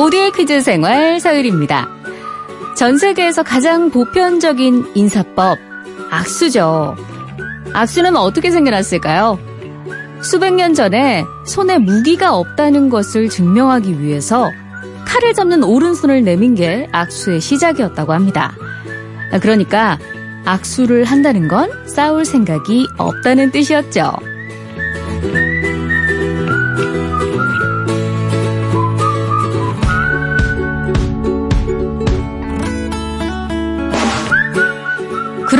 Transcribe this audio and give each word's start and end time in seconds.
모두의 0.00 0.32
퀴즈 0.32 0.62
생활 0.62 1.20
서율입니다. 1.20 1.86
전 2.74 2.96
세계에서 2.96 3.42
가장 3.42 3.90
보편적인 3.90 4.92
인사법, 4.94 5.58
악수죠. 6.10 6.96
악수는 7.74 8.16
어떻게 8.16 8.50
생겨났을까요? 8.50 9.38
수백 10.22 10.54
년 10.54 10.72
전에 10.72 11.26
손에 11.44 11.76
무기가 11.76 12.34
없다는 12.34 12.88
것을 12.88 13.28
증명하기 13.28 14.00
위해서 14.00 14.50
칼을 15.04 15.34
잡는 15.34 15.64
오른손을 15.64 16.24
내민 16.24 16.54
게 16.54 16.88
악수의 16.92 17.42
시작이었다고 17.42 18.14
합니다. 18.14 18.54
그러니까 19.42 19.98
악수를 20.46 21.04
한다는 21.04 21.46
건 21.46 21.70
싸울 21.86 22.24
생각이 22.24 22.86
없다는 22.96 23.50
뜻이었죠. 23.50 24.12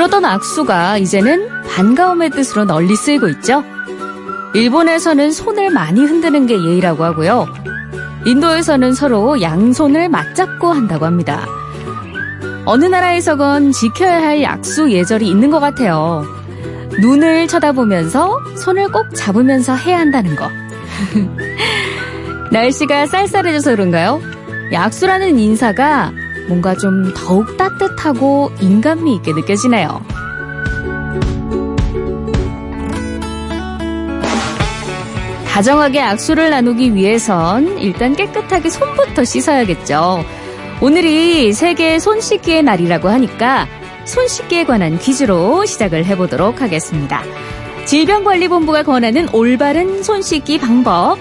그러던 0.00 0.24
악수가 0.24 0.96
이제는 0.96 1.46
반가움의 1.68 2.30
뜻으로 2.30 2.64
널리 2.64 2.96
쓰이고 2.96 3.28
있죠. 3.28 3.62
일본에서는 4.54 5.30
손을 5.30 5.68
많이 5.68 6.00
흔드는 6.00 6.46
게 6.46 6.54
예의라고 6.58 7.04
하고요. 7.04 7.46
인도에서는 8.24 8.94
서로 8.94 9.42
양손을 9.42 10.08
맞잡고 10.08 10.72
한다고 10.72 11.04
합니다. 11.04 11.44
어느 12.64 12.86
나라에서건 12.86 13.72
지켜야 13.72 14.22
할 14.22 14.42
약수 14.42 14.90
예절이 14.90 15.28
있는 15.28 15.50
것 15.50 15.60
같아요. 15.60 16.24
눈을 16.98 17.46
쳐다보면서 17.46 18.38
손을 18.56 18.90
꼭 18.90 19.14
잡으면서 19.14 19.74
해야 19.74 19.98
한다는 19.98 20.34
거. 20.34 20.48
날씨가 22.50 23.06
쌀쌀해져서 23.06 23.72
그런가요? 23.72 24.22
약수라는 24.72 25.38
인사가 25.38 26.10
뭔가 26.50 26.74
좀 26.74 27.14
더욱 27.14 27.56
따뜻하고 27.56 28.50
인간미 28.60 29.14
있게 29.16 29.32
느껴지네요. 29.32 30.04
다정하게 35.46 36.00
악수를 36.00 36.50
나누기 36.50 36.94
위해선 36.94 37.78
일단 37.78 38.16
깨끗하게 38.16 38.68
손부터 38.68 39.24
씻어야겠죠. 39.24 40.24
오늘이 40.80 41.52
세계 41.52 41.98
손 42.00 42.20
씻기의 42.20 42.64
날이라고 42.64 43.08
하니까 43.08 43.68
손 44.04 44.26
씻기에 44.26 44.64
관한 44.64 44.98
퀴즈로 44.98 45.64
시작을 45.66 46.04
해보도록 46.04 46.62
하겠습니다. 46.62 47.22
질병관리본부가 47.84 48.82
권하는 48.82 49.28
올바른 49.32 50.02
손 50.02 50.22
씻기 50.22 50.58
방법. 50.58 51.16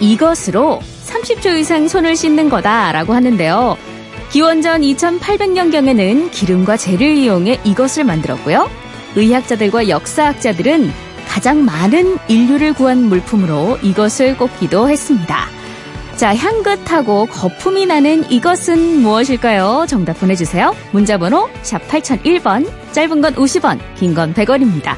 이것으로 0.00 0.80
30초 1.06 1.58
이상 1.58 1.88
손을 1.88 2.14
씻는 2.14 2.50
거다라고 2.50 3.14
하는데요. 3.14 3.95
기원전 4.30 4.82
2800년경에는 4.82 6.30
기름과 6.30 6.76
재를 6.76 7.16
이용해 7.16 7.60
이것을 7.64 8.04
만들었고요. 8.04 8.68
의학자들과 9.14 9.88
역사학자들은 9.88 10.92
가장 11.28 11.64
많은 11.64 12.18
인류를 12.28 12.72
구한 12.74 13.04
물품으로 13.04 13.78
이것을 13.82 14.36
꼽기도 14.36 14.88
했습니다. 14.88 15.46
자, 16.16 16.34
향긋하고 16.34 17.26
거품이 17.26 17.86
나는 17.86 18.30
이것은 18.30 19.02
무엇일까요? 19.02 19.84
정답 19.88 20.18
보내주세요. 20.18 20.74
문자번호 20.92 21.48
샵 21.62 21.86
8001번, 21.88 22.66
짧은 22.92 23.20
건 23.20 23.34
50원, 23.34 23.78
긴 23.96 24.14
건 24.14 24.32
100원입니다. 24.32 24.96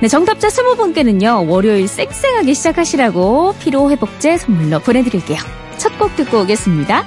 네, 0.00 0.08
정답자 0.08 0.48
20분께는요, 0.48 1.48
월요일 1.48 1.88
쌩쌩하게 1.88 2.54
시작하시라고 2.54 3.54
피로회복제 3.58 4.36
선물로 4.38 4.78
보내드릴게요. 4.80 5.38
첫 5.76 5.98
곡 5.98 6.14
듣고 6.16 6.42
오겠습니다. 6.42 7.04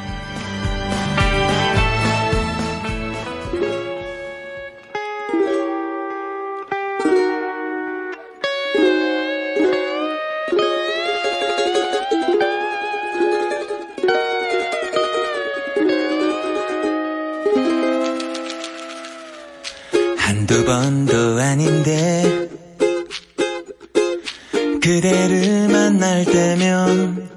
두 20.58 20.66
번도 20.66 21.40
아닌데 21.40 22.50
그대를 24.82 25.68
만날 25.70 26.26
때면 26.26 27.30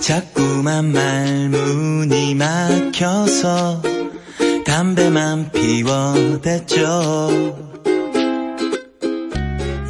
자꾸만 0.00 0.90
말문이 0.90 2.34
막혀서 2.34 3.82
담배만 4.66 5.52
피워댔죠 5.52 6.74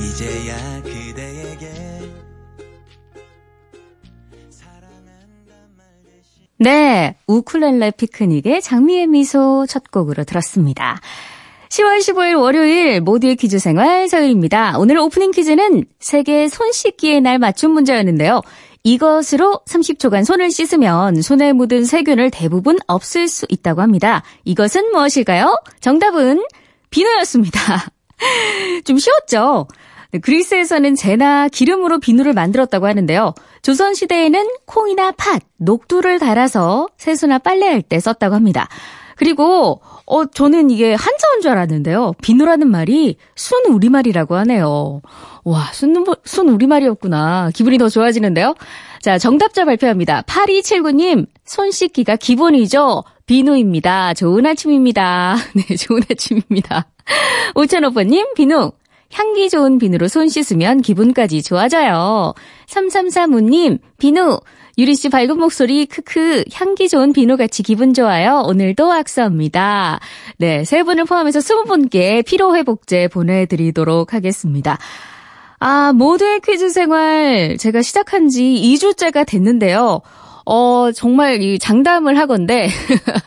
이제야 0.02 0.82
그대에게 0.82 1.72
네, 6.58 7.16
우쿨렐레 7.26 7.92
피크닉의 7.92 8.60
장미의 8.60 9.06
미소 9.06 9.64
첫 9.66 9.90
곡으로 9.90 10.24
들었습니다. 10.24 11.00
10월 11.68 11.98
15일 11.98 12.40
월요일 12.40 13.00
모두의 13.00 13.36
퀴즈 13.36 13.58
생활 13.58 14.08
서율입니다. 14.08 14.78
오늘 14.78 14.98
오프닝 14.98 15.32
퀴즈는 15.32 15.84
세계 16.00 16.48
손 16.48 16.72
씻기의 16.72 17.20
날 17.20 17.38
맞춤 17.38 17.72
문제였는데요. 17.72 18.40
이것으로 18.84 19.60
30초간 19.66 20.24
손을 20.24 20.50
씻으면 20.50 21.20
손에 21.20 21.52
묻은 21.52 21.84
세균을 21.84 22.30
대부분 22.30 22.78
없앨 22.86 23.28
수 23.28 23.44
있다고 23.48 23.82
합니다. 23.82 24.22
이것은 24.44 24.92
무엇일까요? 24.92 25.60
정답은 25.80 26.42
비누였습니다. 26.90 27.90
좀 28.86 28.98
쉬웠죠? 28.98 29.68
네, 30.10 30.20
그리스에서는 30.20 30.94
재나 30.94 31.48
기름으로 31.48 31.98
비누를 32.00 32.32
만들었다고 32.32 32.86
하는데요. 32.86 33.34
조선시대에는 33.60 34.48
콩이나 34.64 35.12
팥, 35.12 35.42
녹두를 35.58 36.18
갈아서 36.18 36.88
세수나 36.96 37.38
빨래할 37.38 37.82
때 37.82 38.00
썼다고 38.00 38.34
합니다. 38.34 38.68
그리고 39.16 39.82
어 40.10 40.24
저는 40.24 40.70
이게 40.70 40.94
한자어인 40.94 41.42
줄 41.42 41.50
알았는데요. 41.50 42.14
비누라는 42.22 42.70
말이 42.70 43.16
순 43.36 43.66
우리말이라고 43.66 44.36
하네요. 44.36 45.02
와, 45.44 45.70
순, 45.72 46.04
순 46.24 46.48
우리말이었구나. 46.48 47.50
기분이 47.54 47.78
더 47.78 47.88
좋아지는데요. 47.88 48.54
자, 49.00 49.18
정답자 49.18 49.64
발표합니다. 49.64 50.22
8279님, 50.22 51.26
손 51.44 51.70
씻기가 51.70 52.16
기본이죠. 52.16 53.04
비누입니다. 53.26 54.14
좋은 54.14 54.46
아침입니다. 54.46 55.36
네, 55.54 55.76
좋은 55.76 56.02
아침입니다. 56.10 56.86
오찬오퍼님, 57.54 58.34
비누. 58.34 58.72
향기 59.12 59.48
좋은 59.48 59.78
비누로 59.78 60.08
손 60.08 60.28
씻으면 60.28 60.82
기분까지 60.82 61.42
좋아져요. 61.42 62.34
3335님, 62.66 63.78
비누. 63.98 64.40
유리 64.76 64.94
씨 64.94 65.08
밝은 65.08 65.38
목소리, 65.38 65.86
크크, 65.86 66.44
향기 66.52 66.88
좋은 66.88 67.12
비누 67.12 67.36
같이 67.36 67.64
기분 67.64 67.94
좋아요. 67.94 68.44
오늘도 68.46 68.92
악수합니다. 68.92 69.98
네, 70.36 70.64
세 70.64 70.84
분을 70.84 71.04
포함해서 71.04 71.40
20분께 71.40 72.24
피로 72.24 72.54
회복제 72.54 73.08
보내 73.08 73.46
드리도록 73.46 74.14
하겠습니다. 74.14 74.78
아, 75.58 75.92
모두의 75.92 76.40
퀴즈 76.40 76.68
생활 76.68 77.56
제가 77.58 77.82
시작한 77.82 78.28
지 78.28 78.42
2주째가 78.42 79.26
됐는데요. 79.26 80.00
어, 80.46 80.92
정말 80.92 81.42
이 81.42 81.58
장담을 81.58 82.16
하건데, 82.16 82.68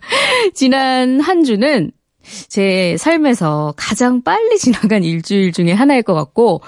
지난 0.56 1.20
한 1.20 1.44
주는 1.44 1.92
제 2.48 2.96
삶에서 2.98 3.74
가장 3.78 4.22
빨리 4.24 4.58
지나간 4.60 5.04
일주일 5.04 5.52
중에 5.52 5.72
하나일 5.72 6.04
것 6.04 6.14
같고, 6.14 6.62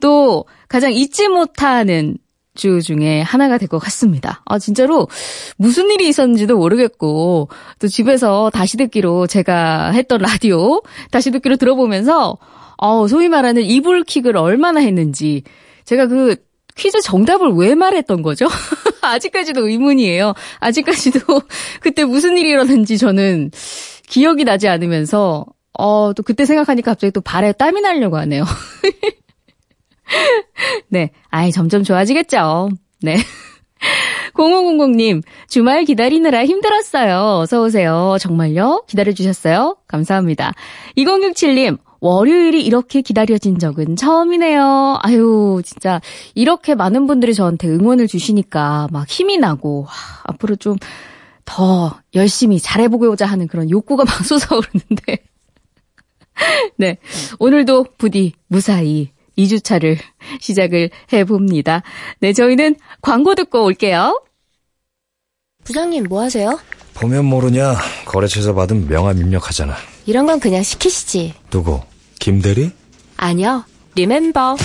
또 0.00 0.44
가장 0.68 0.92
잊지 0.92 1.28
못하는 1.28 2.16
주 2.54 2.82
중에 2.82 3.20
하나가 3.22 3.56
될 3.56 3.68
것 3.68 3.78
같습니다. 3.78 4.42
아, 4.44 4.58
진짜로 4.58 5.06
무슨 5.56 5.90
일이 5.90 6.08
있었는지도 6.08 6.56
모르겠고, 6.56 7.48
또 7.78 7.88
집에서 7.88 8.50
다시 8.52 8.76
듣기로 8.76 9.26
제가 9.28 9.90
했던 9.92 10.20
라디오 10.20 10.82
다시 11.10 11.30
듣기로 11.30 11.56
들어보면서, 11.56 12.36
어, 12.78 13.06
소위 13.08 13.28
말하는 13.28 13.62
이불킥을 13.62 14.36
얼마나 14.36 14.80
했는지, 14.80 15.42
제가 15.84 16.06
그 16.06 16.36
퀴즈 16.76 17.00
정답을 17.00 17.50
왜 17.54 17.74
말했던 17.74 18.22
거죠? 18.22 18.46
아직까지도 19.02 19.68
의문이에요. 19.68 20.34
아직까지도 20.60 21.20
그때 21.80 22.04
무슨 22.04 22.36
일이 22.38 22.50
일어났는지 22.50 22.98
저는 22.98 23.50
기억이 24.08 24.44
나지 24.44 24.68
않으면서, 24.68 25.46
어, 25.78 26.12
또 26.14 26.22
그때 26.22 26.44
생각하니까 26.44 26.92
갑자기 26.92 27.12
또 27.12 27.20
발에 27.20 27.52
땀이 27.52 27.80
나려고 27.80 28.16
하네요. 28.18 28.44
네. 30.88 31.10
아이, 31.28 31.52
점점 31.52 31.84
좋아지겠죠. 31.84 32.70
네. 33.02 33.16
0500님, 34.34 35.22
주말 35.48 35.84
기다리느라 35.84 36.44
힘들었어요. 36.44 37.40
어서오세요. 37.40 38.16
정말요? 38.20 38.84
기다려주셨어요? 38.86 39.76
감사합니다. 39.86 40.52
2067님, 40.96 41.78
월요일이 42.00 42.64
이렇게 42.64 43.00
기다려진 43.00 43.58
적은 43.58 43.96
처음이네요. 43.96 44.98
아유, 45.02 45.60
진짜 45.64 46.00
이렇게 46.34 46.74
많은 46.74 47.06
분들이 47.06 47.34
저한테 47.34 47.68
응원을 47.68 48.06
주시니까 48.06 48.88
막 48.92 49.08
힘이 49.08 49.38
나고 49.38 49.84
하, 49.88 50.22
앞으로 50.24 50.56
좀 50.56 50.76
더 51.48 51.98
열심히 52.14 52.60
잘해보고자 52.60 53.24
하는 53.24 53.48
그런 53.48 53.70
욕구가 53.70 54.04
막 54.06 54.24
솟아오르는데. 54.24 55.18
네. 56.76 56.98
오늘도 57.38 57.86
부디 57.96 58.34
무사히 58.48 59.10
2주차를 59.38 59.96
시작을 60.40 60.90
해봅니다. 61.12 61.82
네, 62.20 62.32
저희는 62.34 62.76
광고 63.00 63.34
듣고 63.34 63.64
올게요. 63.64 64.22
부장님 65.64 66.04
뭐 66.04 66.22
하세요? 66.22 66.58
보면 66.94 67.24
모르냐 67.24 67.76
거래처에서 68.06 68.54
받은 68.54 68.88
명함 68.88 69.18
입력하잖아 69.18 69.74
이런 70.06 70.26
건 70.26 70.40
그냥 70.40 70.62
시키시지. 70.62 71.34
누구 71.50 71.80
김대리? 72.18 72.72
아니요. 73.16 73.64
리멤버. 73.94 74.56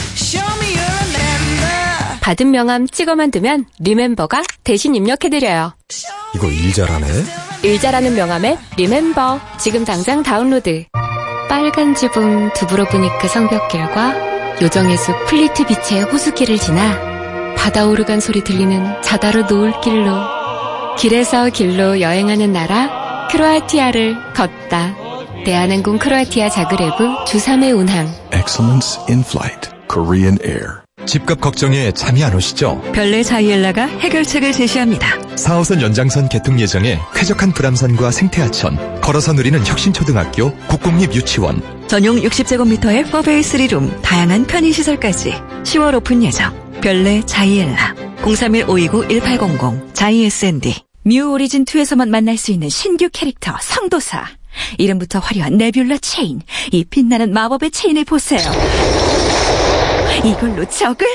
받은 2.24 2.52
명함 2.52 2.88
찍어만 2.88 3.32
두면 3.32 3.66
리멤버가 3.80 4.44
대신 4.64 4.96
입력해드려요. 4.96 5.74
이거 6.34 6.50
일 6.50 6.72
잘하네 6.72 7.06
일 7.64 7.73
잘하는 7.73 8.16
명함 8.16 8.47
앱 8.47 8.58
리멤버. 8.78 9.42
지금 9.60 9.84
당장 9.84 10.24
다운로드. 10.24 10.86
빨간 11.50 11.94
지붕 11.94 12.52
두브로브니크 12.54 13.28
성벽길과 13.28 14.62
요정의 14.62 14.98
숲 14.98 15.26
플리트비체의 15.26 16.04
호수길을 16.04 16.58
지나 16.58 17.56
바다 17.58 17.86
오르간 17.86 18.22
소리 18.22 18.42
들리는 18.44 19.02
자다르 19.02 19.44
노을길로 19.44 20.96
길에서 20.98 21.50
길로 21.50 22.00
여행하는 22.00 22.54
나라 22.54 23.28
크로아티아를 23.32 24.34
걷다. 24.34 24.96
대한항공 25.46 26.00
크로아티아 26.00 26.50
자그레브 26.50 27.26
주3회 27.26 27.78
운항. 27.78 28.08
Excellence 28.34 28.98
in 29.10 29.22
Flight. 29.22 29.70
Korean 29.90 30.38
Air. 30.42 30.83
집값 31.06 31.40
걱정에 31.42 31.92
잠이 31.92 32.24
안 32.24 32.34
오시죠? 32.36 32.82
별내 32.94 33.24
자이엘라가 33.24 33.86
해결책을 33.86 34.52
제시합니다. 34.52 35.20
4호선 35.36 35.82
연장선 35.82 36.30
개통 36.30 36.60
예정에 36.60 37.00
쾌적한 37.16 37.54
불암산과 37.54 38.12
생태하천, 38.12 39.02
걸어서 39.02 39.34
누리는 39.34 39.66
혁신초등학교, 39.66 40.56
국공립 40.68 41.14
유치원, 41.14 41.62
전용 41.88 42.16
60제곱미터의 42.18 43.10
4베이 43.10 43.42
3룸, 43.42 44.02
다양한 44.02 44.46
편의시설까지 44.46 45.34
10월 45.64 45.96
오픈 45.96 46.24
예정. 46.24 46.64
별내 46.84 47.22
자이엘라 47.26 47.96
031-529-1800 48.24 49.94
자이 49.94 50.26
S&D 50.26 50.76
뮤 51.06 51.32
오리진 51.32 51.64
2에서만 51.64 52.10
만날 52.10 52.38
수 52.38 52.52
있는 52.52 52.68
신규 52.68 53.08
캐릭터 53.10 53.56
성도사 53.62 54.26
이름부터 54.78 55.20
화려한 55.20 55.58
Nebula 55.58 56.00
체인 56.02 56.42
이 56.74 56.84
빛나는 56.84 57.32
마법의 57.32 57.72
체인을 57.72 58.04
보세요 58.04 58.42
이걸로 60.24 60.66
적을 60.70 61.08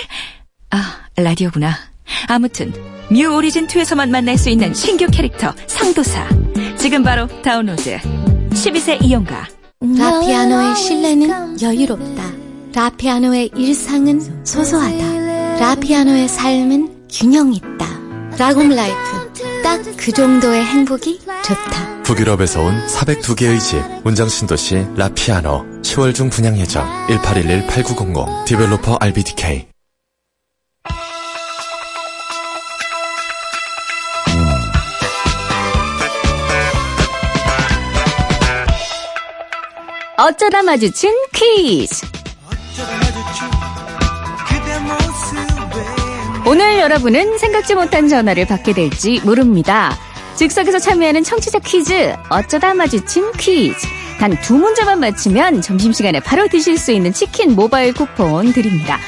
아 0.70 1.00
라디오구나 1.16 1.74
아무튼 2.28 2.72
뮤 3.10 3.26
오리진 3.34 3.66
2에서만 3.66 4.10
만날 4.10 4.36
수 4.36 4.50
있는 4.50 4.74
신규 4.74 5.06
캐릭터 5.10 5.54
성도사 5.66 6.28
지금 6.76 7.02
바로 7.02 7.26
다운로드 7.42 7.98
12세 8.50 9.02
이용가 9.02 9.48
라피아노의 9.80 10.74
실내는 10.74 11.62
여유롭다. 11.62 12.24
라피아노의 12.74 13.50
일상은 13.56 14.20
소소하다. 14.44 15.58
라피아노의 15.60 16.28
삶은 16.28 17.06
균형 17.08 17.52
있다. 17.54 17.86
라곰 18.36 18.70
라이프. 18.70 19.32
딱 19.62 19.80
그 19.96 20.12
정도의 20.12 20.64
행복이 20.64 21.20
좋다. 21.20 21.97
북유럽에서 22.08 22.62
온 22.62 22.86
402개의 22.86 23.60
집, 23.60 23.82
운장신도시 24.02 24.86
라피아노, 24.96 25.82
10월 25.82 26.14
중 26.14 26.30
분양 26.30 26.56
예정, 26.56 26.88
1811-8900, 27.08 28.46
디벨로퍼 28.46 28.96
RBDK. 28.98 29.68
어쩌다 40.16 40.62
마주친 40.62 41.14
퀴즈. 41.34 42.06
오늘 46.46 46.78
여러분은 46.78 47.36
생각지 47.36 47.74
못한 47.74 48.08
전화를 48.08 48.46
받게 48.46 48.72
될지 48.72 49.20
모릅니다. 49.22 49.94
즉석에서 50.38 50.78
참여하는 50.78 51.24
청취자 51.24 51.58
퀴즈, 51.58 52.14
어쩌다 52.30 52.72
마주친 52.72 53.32
퀴즈. 53.32 53.86
단 54.20 54.30
두 54.40 54.54
문제만 54.54 55.00
맞히면 55.00 55.62
점심시간에 55.62 56.20
바로 56.20 56.46
드실 56.46 56.78
수 56.78 56.92
있는 56.92 57.12
치킨 57.12 57.56
모바일 57.56 57.92
쿠폰 57.92 58.52
드립니다. 58.52 58.98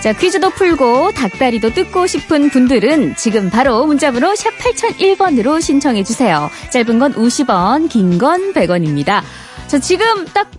자, 0.00 0.12
퀴즈도 0.12 0.50
풀고 0.50 1.12
닭다리도 1.12 1.74
뜯고 1.74 2.08
싶은 2.08 2.50
분들은 2.50 3.14
지금 3.14 3.50
바로 3.50 3.86
문자번호 3.86 4.34
샵 4.34 4.50
8001번으로 4.58 5.62
신청해 5.62 6.02
주세요. 6.02 6.50
짧은 6.70 6.98
건 6.98 7.14
50원, 7.14 7.88
긴 7.88 8.18
건 8.18 8.52
100원입니다. 8.52 9.22
자, 9.68 9.78
지금 9.78 10.24
딱 10.32 10.50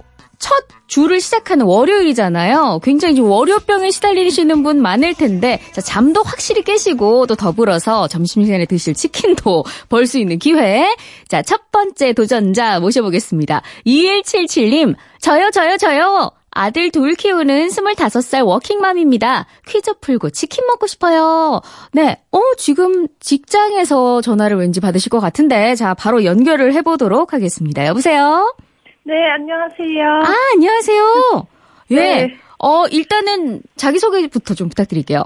첫 0.42 0.66
주를 0.88 1.22
시작하는 1.22 1.66
월요일이잖아요. 1.66 2.82
굉장히 2.84 3.16
좀 3.16 3.30
월요병에 3.30 3.92
시달리시는 3.92 4.64
분 4.64 4.82
많을 4.82 5.14
텐데, 5.14 5.62
자, 5.72 5.80
잠도 5.80 6.22
확실히 6.24 6.64
깨시고, 6.64 7.28
또 7.28 7.36
더불어서 7.36 8.08
점심시간에 8.10 8.66
드실 8.66 8.94
치킨도 8.94 9.64
벌 9.88 10.06
수 10.06 10.18
있는 10.20 10.40
기회. 10.40 10.94
자, 11.30 11.42
첫 11.44 11.72
번째 11.72 12.12
도전자 12.14 12.80
모셔보겠습니다. 12.80 13.62
2177님, 13.86 14.96
저요, 15.22 15.52
저요, 15.52 15.78
저요! 15.78 16.32
아들 16.54 16.92
둘 16.92 17.14
키우는 17.14 17.70
25살 17.70 18.46
워킹맘입니다. 18.46 19.46
퀴즈 19.68 19.94
풀고 20.02 20.32
치킨 20.32 20.66
먹고 20.66 20.86
싶어요. 20.88 21.62
네, 21.94 22.18
어, 22.32 22.40
지금 22.58 23.08
직장에서 23.22 24.22
전화를 24.22 24.58
왠지 24.58 24.82
받으실 24.82 25.10
것 25.10 25.22
같은데, 25.22 25.76
자, 25.76 25.94
바로 25.94 26.26
연결을 26.26 26.74
해보도록 26.74 27.32
하겠습니다. 27.32 27.86
여보세요? 27.86 28.54
네, 29.04 29.14
안녕하세요. 29.32 30.08
아, 30.24 30.36
안녕하세요. 30.54 31.48
예. 31.92 31.96
네. 31.96 32.38
어, 32.60 32.86
일단은 32.88 33.62
자기소개부터 33.76 34.54
좀 34.54 34.70
부탁드릴게요. 34.70 35.24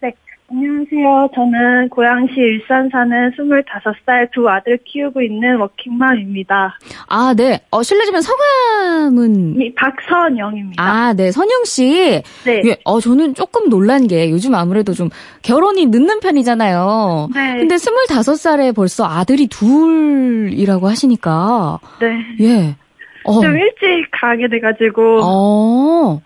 네, 0.00 0.12
안녕하세요. 0.50 1.30
저는 1.34 1.88
고양시 1.88 2.34
일산 2.36 2.90
사는 2.92 3.30
25살 3.30 4.30
두 4.34 4.46
아들 4.50 4.78
키우고 4.84 5.22
있는 5.22 5.56
워킹맘입니다. 5.56 6.78
아, 7.08 7.34
네. 7.34 7.60
어, 7.70 7.82
실례지만 7.82 8.20
성함은. 8.20 9.58
이 9.62 9.74
박선영입니다. 9.74 10.82
아, 10.82 11.14
네. 11.14 11.32
선영-씨. 11.32 12.22
네. 12.44 12.62
예, 12.66 12.76
어, 12.84 13.00
저는 13.00 13.32
조금 13.34 13.70
놀란 13.70 14.06
게 14.06 14.30
요즘 14.30 14.54
아무래도 14.54 14.92
좀 14.92 15.08
결혼이 15.40 15.86
늦는 15.86 16.20
편이잖아요. 16.20 17.30
네. 17.34 17.56
근데 17.56 17.76
25살에 17.76 18.74
벌써 18.76 19.06
아들이 19.06 19.46
둘이라고 19.46 20.86
하시니까. 20.86 21.80
네. 21.98 22.44
예. 22.46 22.76
어. 23.24 23.40
좀 23.40 23.56
일찍 23.56 24.08
가게 24.10 24.48
돼가지고. 24.48 25.20
어. 25.22 26.22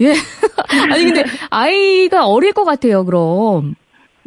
예. 0.00 0.12
아니, 0.92 1.04
근데 1.04 1.24
아이가 1.50 2.26
어릴 2.26 2.52
것 2.52 2.64
같아요, 2.64 3.04
그럼. 3.04 3.74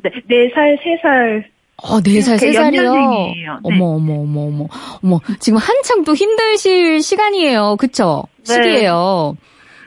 네, 0.03 0.09
4살, 0.29 0.77
3살. 0.79 1.43
어, 1.77 1.99
4살, 1.99 2.41
이렇게 2.41 2.51
3살이요? 2.51 2.85
연년생이에요. 2.85 3.53
네. 3.53 3.59
어머, 3.63 3.85
어머, 3.95 4.13
어머, 4.21 4.41
어머. 4.41 4.67
어머, 5.03 5.19
지금 5.39 5.57
한창 5.57 6.03
또 6.03 6.13
힘드실 6.13 7.01
시간이에요. 7.01 7.75
그쵸? 7.77 8.23
네. 8.47 8.53
시기예요. 8.53 9.35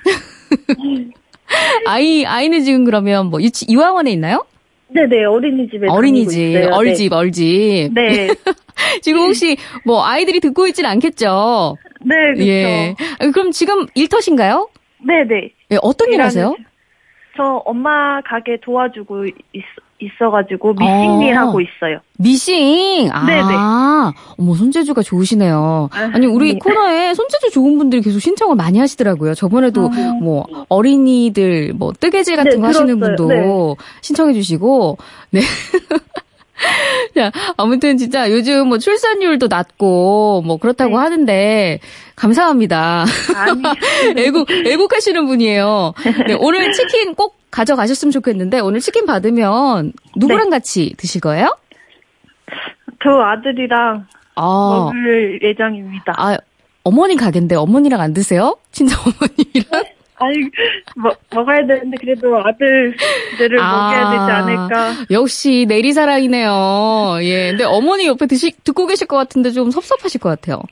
아이, 1.87 2.25
아이는 2.27 2.65
지금 2.65 2.85
그러면 2.85 3.27
뭐 3.27 3.41
유치, 3.41 3.67
유아원에 3.71 4.11
있나요? 4.11 4.45
네네, 4.89 5.25
어린이집에 5.25 5.89
어린이집. 5.89 6.69
얼집, 6.73 7.13
얼집. 7.13 7.93
네. 7.95 8.29
네. 8.77 9.01
지금 9.03 9.21
혹시 9.23 9.57
뭐 9.85 10.05
아이들이 10.05 10.41
듣고 10.41 10.67
있진 10.67 10.87
않겠죠? 10.87 11.77
네, 12.05 12.15
그렇죠. 12.35 12.47
예. 12.47 12.95
아, 13.19 13.31
그럼 13.31 13.51
지금 13.51 13.87
일터신가요? 13.95 14.69
네 15.07 15.25
네. 15.29 15.51
예, 15.71 15.79
어떤 15.83 16.13
일 16.13 16.21
하세요? 16.21 16.57
저 17.37 17.43
엄마 17.67 18.21
가게 18.23 18.59
도와주고 18.63 19.27
있, 19.27 19.35
있어가지고 19.99 20.75
미싱일 20.75 21.35
어. 21.37 21.41
하고 21.41 21.61
있어요. 21.61 22.01
미싱. 22.19 23.11
아, 23.13 23.27
네네. 23.27 23.43
어머 24.39 24.55
손재주가 24.55 25.03
좋으시네요. 25.03 25.91
아, 25.93 26.11
아니 26.15 26.27
우리 26.27 26.55
네. 26.55 26.59
코너에 26.59 27.15
손재주 27.15 27.51
좋은 27.51 27.77
분들이 27.79 28.03
계속 28.03 28.21
신청을 28.21 28.57
많이 28.57 28.79
하시더라고요. 28.79 29.35
저번에도 29.35 29.91
뭐 30.23 30.47
어린이들 30.69 31.73
뭐 31.75 31.93
뜨개질 31.93 32.37
같은 32.37 32.53
네, 32.53 32.57
거 32.59 32.67
하시는 32.69 32.99
들었어요. 32.99 33.17
분도 33.17 33.77
신청해주시고 34.01 34.99
네. 35.31 35.41
자, 37.15 37.33
아무튼 37.57 37.97
진짜 37.97 38.31
요즘 38.31 38.69
뭐 38.69 38.79
출산율도 38.79 39.49
낮고 39.49 40.43
뭐 40.47 40.57
그렇다고 40.59 40.91
네. 40.91 40.97
하는데 40.97 41.81
감사합니다. 42.15 43.05
애국 44.17 44.51
애국하시는 44.51 45.27
분이에요. 45.27 45.95
네, 46.27 46.37
오늘 46.39 46.73
치킨 46.73 47.15
꼭 47.15 47.37
가져가셨으면 47.51 48.13
좋겠는데 48.13 48.61
오늘 48.61 48.81
치킨 48.81 49.07
받으면 49.07 49.93
누구랑 50.17 50.51
같이 50.51 50.95
드실 50.97 51.21
거예요? 51.21 51.57
저 53.03 53.11
아들이랑 53.11 54.07
아, 54.35 54.91
먹을 54.93 55.41
예정입니다. 55.43 56.15
아, 56.17 56.37
어머니 56.85 57.17
가게인데 57.17 57.55
어머니랑 57.57 58.01
안 58.01 58.13
드세요? 58.13 58.57
친정 58.73 58.99
어머님이랑? 59.01 59.96
아니, 60.19 60.51
뭐, 60.97 61.13
먹어야 61.35 61.67
되는데, 61.67 61.97
그래도 62.01 62.39
아들들을 62.39 63.57
먹여야 63.57 64.11
되지 64.11 64.33
않을까. 64.33 64.93
역시 65.11 65.67
내리사랑이네요. 65.69 67.19
예. 67.23 67.51
근데 67.51 67.65
어머니 67.65 68.07
옆에 68.07 68.27
드시, 68.27 68.53
듣고 68.65 68.87
계실 68.87 69.07
것 69.07 69.17
같은데 69.17 69.51
좀 69.51 69.71
섭섭하실 69.71 70.21
것 70.21 70.29
같아요. 70.31 70.63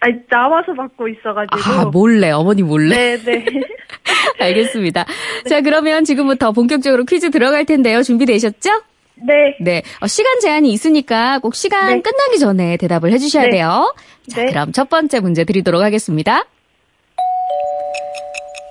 아니, 0.00 0.14
나와서 0.30 0.72
받고 0.74 1.08
있어가지고. 1.08 1.56
아, 1.58 1.84
몰래, 1.86 2.30
어머니 2.30 2.62
몰래. 2.62 3.18
네네. 3.18 3.44
알겠습니다. 4.38 5.04
자, 5.48 5.60
그러면 5.62 6.04
지금부터 6.04 6.52
본격적으로 6.52 7.04
퀴즈 7.04 7.30
들어갈 7.30 7.64
텐데요. 7.64 8.02
준비되셨죠? 8.02 8.70
네. 9.16 9.56
네. 9.60 9.82
어, 10.00 10.06
시간 10.06 10.40
제한이 10.40 10.70
있으니까 10.70 11.38
꼭 11.38 11.54
시간 11.54 11.88
네. 11.88 12.02
끝나기 12.02 12.38
전에 12.38 12.76
대답을 12.76 13.12
해주셔야 13.12 13.44
네. 13.44 13.50
돼요. 13.50 13.94
자, 14.28 14.42
네. 14.42 14.50
그럼 14.50 14.72
첫 14.72 14.88
번째 14.88 15.20
문제 15.20 15.44
드리도록 15.44 15.82
하겠습니다. 15.82 16.44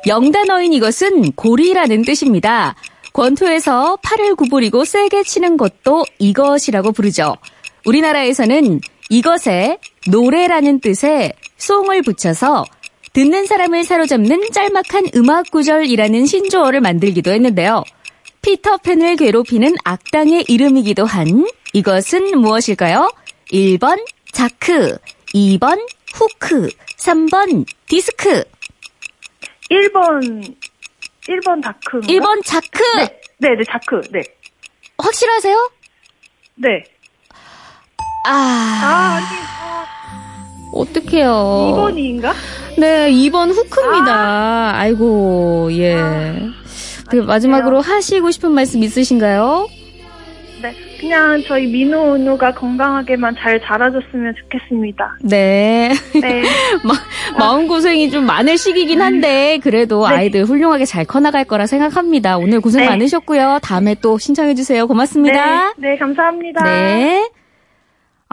영단어인 0.07 0.73
이것은 0.73 1.31
고리라는 1.31 2.03
뜻입니다. 2.03 2.75
권투에서 3.13 3.97
팔을 4.03 4.35
구부리고 4.35 4.85
세게 4.85 5.23
치는 5.23 5.57
것도 5.57 6.05
이것이라고 6.19 6.91
부르죠. 6.91 7.37
우리나라에서는 7.85 8.81
이것에 9.09 9.79
노래라는 10.07 10.79
뜻의 10.81 11.33
song을 11.57 12.01
붙여서 12.01 12.65
듣는 13.13 13.45
사람을 13.45 13.83
사로잡는 13.83 14.51
짤막한 14.51 15.07
음악 15.15 15.49
구절이라는 15.51 16.25
신조어를 16.25 16.81
만들기도 16.81 17.31
했는데요. 17.31 17.83
피터팬을 18.41 19.15
괴롭히는 19.15 19.75
악당의 19.83 20.45
이름이기도 20.47 21.05
한 21.05 21.47
이것은 21.73 22.39
무엇일까요? 22.39 23.11
1번 23.51 24.03
자크, 24.31 24.97
2번 25.33 25.79
후크, 26.13 26.69
3번 26.97 27.65
디스크. 27.87 28.43
1번, 29.71 30.55
1번 31.27 31.61
다크. 31.61 32.01
1번 32.01 32.43
자크. 32.45 32.83
네. 32.97 33.19
네, 33.39 33.55
네, 33.55 33.63
자크. 33.67 34.01
네. 34.11 34.21
확실하세요? 34.97 35.71
네. 36.55 36.83
아, 38.27 38.31
아, 38.31 39.15
아니, 39.17 39.25
아, 39.61 39.85
어떡해요. 40.73 41.29
2번인가? 41.75 42.33
네, 42.77 43.11
2번 43.11 43.51
후크입니다. 43.51 44.77
아 44.77 44.87
이고, 44.87 45.69
예. 45.73 45.95
그 47.09 47.17
마지막으로 47.17 47.81
하시고 47.81 48.31
싶은 48.31 48.51
말씀 48.51 48.81
있으신가요? 48.83 49.67
네. 50.95 50.97
그냥 50.99 51.43
저희 51.45 51.67
민호 51.67 52.15
은우가 52.15 52.53
건강하게만 52.53 53.35
잘 53.37 53.61
자라줬으면 53.61 54.35
좋겠습니다. 54.35 55.17
네. 55.21 55.91
네. 56.21 56.41
마, 56.83 56.93
마음고생이 57.37 58.09
좀 58.09 58.25
많을 58.25 58.57
시기긴 58.57 59.01
한데, 59.01 59.59
그래도 59.61 60.07
네. 60.07 60.15
아이들 60.15 60.45
훌륭하게 60.45 60.85
잘 60.85 61.05
커나갈 61.05 61.45
거라 61.45 61.67
생각합니다. 61.67 62.37
오늘 62.37 62.61
고생 62.61 62.83
네. 62.83 62.89
많으셨고요. 62.89 63.59
다음에 63.61 63.95
또 64.01 64.17
신청해주세요. 64.17 64.87
고맙습니다. 64.87 65.73
네, 65.77 65.89
네, 65.89 65.97
감사합니다. 65.97 66.63
네. 66.63 67.29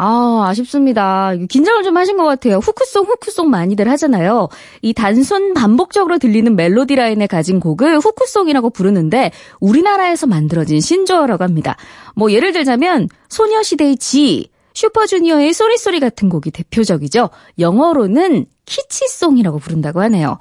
아, 0.05 0.49
아쉽습니다. 0.49 1.33
긴장을 1.49 1.81
좀 1.85 1.97
하신 1.97 2.17
것 2.17 2.25
같아요. 2.25 2.57
후크송, 2.57 3.05
후크송 3.05 3.51
많이들 3.51 3.89
하잖아요. 3.91 4.49
이 4.81 4.93
단순 4.93 5.55
반복적으로 5.55 6.19
들리는 6.19 6.57
멜로디 6.57 6.97
라인을 6.97 7.29
가진 7.29 7.61
곡을 7.61 8.01
후크송이라고 8.01 8.71
부르는데 8.71 9.31
우리나라에서 9.61 10.27
만들어진 10.27 10.81
신조어라고 10.81 11.45
합니다. 11.45 11.77
뭐 12.17 12.33
예를 12.33 12.53
들자면 12.53 13.09
소녀시대의 13.29 13.97
지, 13.99 14.51
슈퍼주니어의 14.75 15.53
Sorry 15.53 15.77
Sorry 15.77 16.01
같은 16.01 16.29
곡이 16.29 16.51
대표적이죠. 16.51 17.31
영어로는 17.61 18.47
catchy 18.67 19.04
song이라고 19.04 19.61
부른다고 19.61 20.01
하네요. 20.01 20.39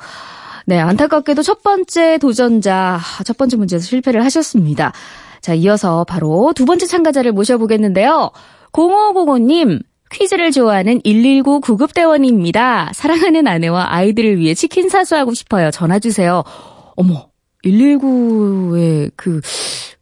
네, 0.65 0.79
안타깝게도 0.79 1.43
첫 1.43 1.61
번째 1.61 2.17
도전자, 2.17 2.99
첫 3.25 3.37
번째 3.37 3.57
문제에서 3.57 3.85
실패를 3.85 4.25
하셨습니다. 4.25 4.91
자, 5.41 5.53
이어서 5.53 6.03
바로 6.03 6.51
두 6.55 6.65
번째 6.65 6.87
참가자를 6.87 7.31
모셔보겠는데요. 7.31 8.31
0505님, 8.71 9.81
퀴즈를 10.11 10.51
좋아하는 10.51 11.01
119 11.03 11.61
구급대원입니다. 11.61 12.91
사랑하는 12.93 13.47
아내와 13.47 13.93
아이들을 13.93 14.37
위해 14.37 14.53
치킨 14.53 14.89
사수하고 14.89 15.33
싶어요. 15.33 15.71
전화주세요. 15.71 16.43
어머, 16.95 17.29
119의 17.63 19.11
그 19.15 19.41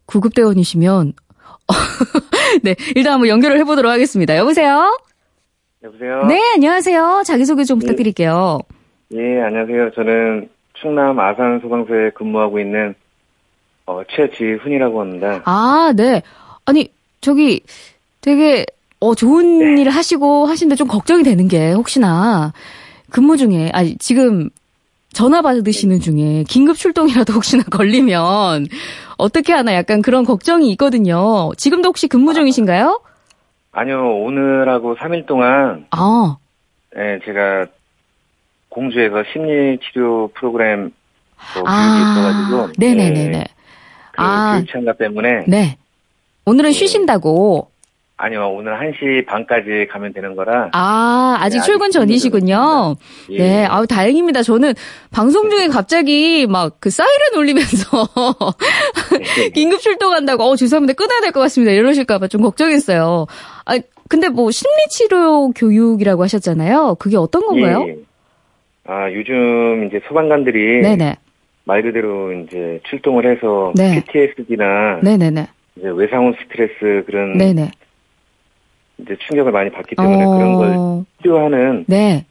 구급대원이시면, 0.05 1.13
네, 2.63 2.75
일단 2.95 3.13
한번 3.13 3.29
연결을 3.29 3.59
해보도록 3.59 3.91
하겠습니다. 3.91 4.35
여보세요? 4.37 4.97
여보세요? 5.83 6.25
네, 6.25 6.41
안녕하세요. 6.55 7.23
자기소개 7.25 7.63
좀 7.63 7.79
부탁드릴게요. 7.79 8.59
예, 9.13 9.41
안녕하세요. 9.41 9.91
저는 9.91 10.49
충남 10.73 11.19
아산 11.19 11.59
소방서에 11.61 12.11
근무하고 12.11 12.59
있는 12.59 12.95
어, 13.85 14.01
최지훈이라고 14.09 15.01
합니다. 15.01 15.41
아, 15.45 15.93
네. 15.95 16.21
아니, 16.65 16.91
저기 17.21 17.61
되게 18.21 18.65
어 18.99 19.15
좋은 19.15 19.75
네. 19.75 19.81
일을 19.81 19.91
하시고 19.91 20.45
하시는데 20.45 20.75
좀 20.75 20.87
걱정이 20.87 21.23
되는 21.23 21.47
게 21.47 21.71
혹시나 21.71 22.53
근무 23.09 23.37
중에 23.37 23.69
아니 23.73 23.97
지금 23.97 24.49
전화 25.13 25.41
받으시는 25.41 26.01
중에 26.01 26.43
긴급 26.47 26.77
출동이라도 26.77 27.33
혹시나 27.33 27.63
걸리면 27.71 28.67
어떻게 29.17 29.53
하나 29.53 29.73
약간 29.73 30.01
그런 30.01 30.25
걱정이 30.25 30.69
있거든요. 30.71 31.51
지금도 31.57 31.89
혹시 31.89 32.07
근무 32.07 32.33
중이신가요? 32.33 33.01
아니요, 33.71 34.17
오늘하고 34.23 34.95
3일 34.97 35.25
동안 35.25 35.85
아, 35.91 36.37
예, 36.97 37.19
제가 37.25 37.67
공주에서 38.69 39.23
심리 39.31 39.77
치료 39.79 40.29
프로그램 40.35 40.91
또 41.53 41.63
교육이 41.63 41.69
아, 41.71 42.11
있어가지고 42.11 42.73
네네네네. 42.77 43.37
예, 43.37 43.43
그 44.11 44.21
아. 44.21 44.51
교육 44.51 44.69
참가 44.71 44.93
때문에 44.93 45.45
네. 45.47 45.77
오늘은 46.45 46.71
쉬신다고. 46.71 47.68
아니요, 48.21 48.49
오늘 48.53 48.73
1시 48.77 49.25
반까지 49.27 49.87
가면 49.89 50.11
되는 50.11 50.35
거라 50.35 50.69
아, 50.73 51.37
아직 51.39 51.55
네, 51.55 51.59
아직 51.61 51.65
출근 51.71 51.89
전이시군요. 51.89 52.95
예. 53.29 53.37
네, 53.37 53.65
아우, 53.65 53.87
다행입니다. 53.87 54.43
저는 54.43 54.73
방송 55.09 55.49
중에 55.49 55.67
갑자기 55.67 56.45
막 56.45 56.75
그 56.81 56.89
사이렌 56.89 57.33
울리면서 57.37 58.07
네. 59.37 59.49
긴급 59.55 59.79
출동한다고, 59.79 60.43
어, 60.43 60.55
죄송합니다. 60.57 60.93
끊어야 60.95 61.21
될 61.21 61.31
것 61.31 61.39
같습니다. 61.41 61.71
이러실까봐 61.71 62.27
좀 62.27 62.41
걱정했어요. 62.41 63.25
아, 63.65 63.79
근데 64.09 64.27
뭐 64.27 64.51
심리치료 64.51 65.51
교육이라고 65.51 66.21
하셨잖아요. 66.23 66.95
그게 66.99 67.15
어떤 67.15 67.45
건가요? 67.45 67.85
예. 67.87 67.95
아, 68.85 69.09
요즘 69.13 69.85
이제 69.87 70.01
소방관들이 70.09 70.81
네네. 70.81 71.15
말 71.63 71.83
그대로 71.83 72.33
이제 72.33 72.81
출동을 72.89 73.31
해서 73.31 73.71
네. 73.75 74.03
PTSD나 74.03 74.99
네네네. 75.03 75.47
이제 75.77 75.87
외상후 75.93 76.33
스트레스 76.41 77.05
그런 77.05 77.37
네네. 77.37 77.71
이제 79.01 79.15
충격을 79.27 79.51
많이 79.51 79.69
받기 79.71 79.95
때문에 79.95 80.17
그런 80.17 80.55
걸 80.55 80.73
어, 80.77 81.05
치료하는 81.21 81.85
네. 81.87 82.25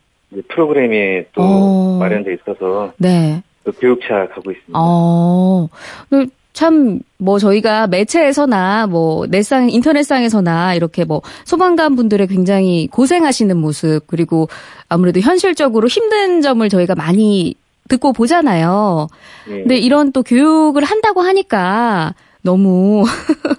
프로그램이 0.48 1.24
또 1.32 1.42
어. 1.42 1.98
마련돼 1.98 2.34
있어서 2.34 2.92
네. 2.98 3.42
또 3.64 3.72
교육차 3.72 4.28
가고 4.28 4.50
있습니다. 4.50 4.72
어, 4.74 5.68
참, 6.58 6.98
뭐, 7.18 7.38
저희가 7.38 7.86
매체에서나, 7.86 8.88
뭐, 8.88 9.26
넷상, 9.28 9.70
인터넷상에서나, 9.70 10.74
이렇게 10.74 11.04
뭐, 11.04 11.22
소방관 11.44 11.94
분들의 11.94 12.26
굉장히 12.26 12.88
고생하시는 12.88 13.56
모습, 13.56 14.00
그리고 14.08 14.48
아무래도 14.88 15.20
현실적으로 15.20 15.86
힘든 15.86 16.40
점을 16.40 16.68
저희가 16.68 16.96
많이 16.96 17.54
듣고 17.88 18.12
보잖아요. 18.12 19.06
예. 19.50 19.52
근데 19.52 19.76
이런 19.76 20.10
또 20.10 20.22
교육을 20.24 20.82
한다고 20.84 21.22
하니까 21.22 22.14
너무 22.42 23.04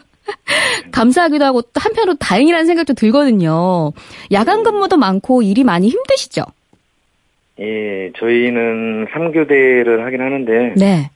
감사하기도 0.99 1.45
하고 1.45 1.61
또 1.61 1.71
한편으로 1.75 2.15
다행이라는 2.15 2.65
생각도 2.65 2.93
들거든요. 2.93 3.93
야간 4.33 4.63
근무도 4.63 4.97
많고 4.97 5.41
일이 5.41 5.63
많이 5.63 5.87
힘드시죠? 5.87 6.43
예, 7.61 8.11
저희는 8.17 9.07
3교대를 9.07 9.99
하긴 9.99 10.19
하는데 10.21 10.73
네. 10.75 11.09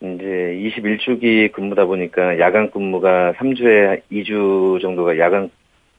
이제 0.00 0.80
21주기 0.80 1.50
근무다 1.50 1.86
보니까 1.86 2.38
야간 2.38 2.70
근무가 2.70 3.32
3주에 3.32 4.02
2주 4.12 4.80
정도가 4.80 5.18
야간 5.18 5.50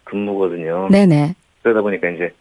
근무거든요. 0.06 0.88
네네. 0.90 1.34
그러다 1.64 1.82
보니까 1.82 2.10
이제 2.10 2.32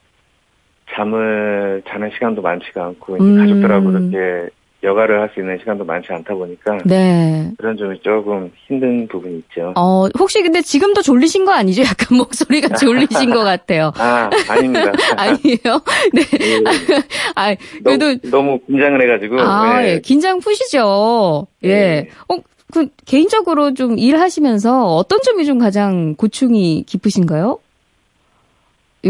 잠을 0.94 1.82
자는 1.88 2.10
시간도 2.14 2.42
많지가 2.42 2.84
않고 2.84 3.14
음. 3.14 3.38
가족들하고 3.38 3.90
그렇게 3.90 4.50
여가를 4.86 5.20
할 5.20 5.30
수 5.34 5.40
있는 5.40 5.58
시간도 5.58 5.84
많지 5.84 6.12
않다 6.12 6.34
보니까 6.34 6.78
네. 6.84 7.50
그런 7.58 7.76
점이 7.76 8.00
조금 8.02 8.50
힘든 8.68 9.08
부분이 9.08 9.38
있죠. 9.38 9.74
어, 9.76 10.06
혹시 10.18 10.40
근데 10.42 10.62
지금도 10.62 11.02
졸리신 11.02 11.44
거 11.44 11.52
아니죠? 11.52 11.82
약간 11.82 12.16
목소리가 12.16 12.68
졸리신 12.78 13.30
것 13.30 13.42
같아요. 13.42 13.92
아, 13.96 14.30
아닙니다. 14.48 14.92
아니에요? 15.18 15.82
네. 16.12 16.22
예, 16.40 16.62
아, 17.34 17.54
그래도, 17.82 18.06
너무, 18.06 18.18
너무 18.30 18.58
긴장을 18.66 19.02
해가지고. 19.02 19.40
아, 19.40 19.82
예. 19.84 19.94
예. 19.94 20.00
긴장 20.00 20.38
푸시죠. 20.38 21.48
예. 21.64 21.68
예. 21.68 22.08
어, 22.28 22.36
그, 22.72 22.88
개인적으로 23.04 23.74
좀 23.74 23.98
일하시면서 23.98 24.94
어떤 24.96 25.20
점이 25.22 25.44
좀 25.44 25.58
가장 25.58 26.14
고충이 26.14 26.84
깊으신가요? 26.86 27.58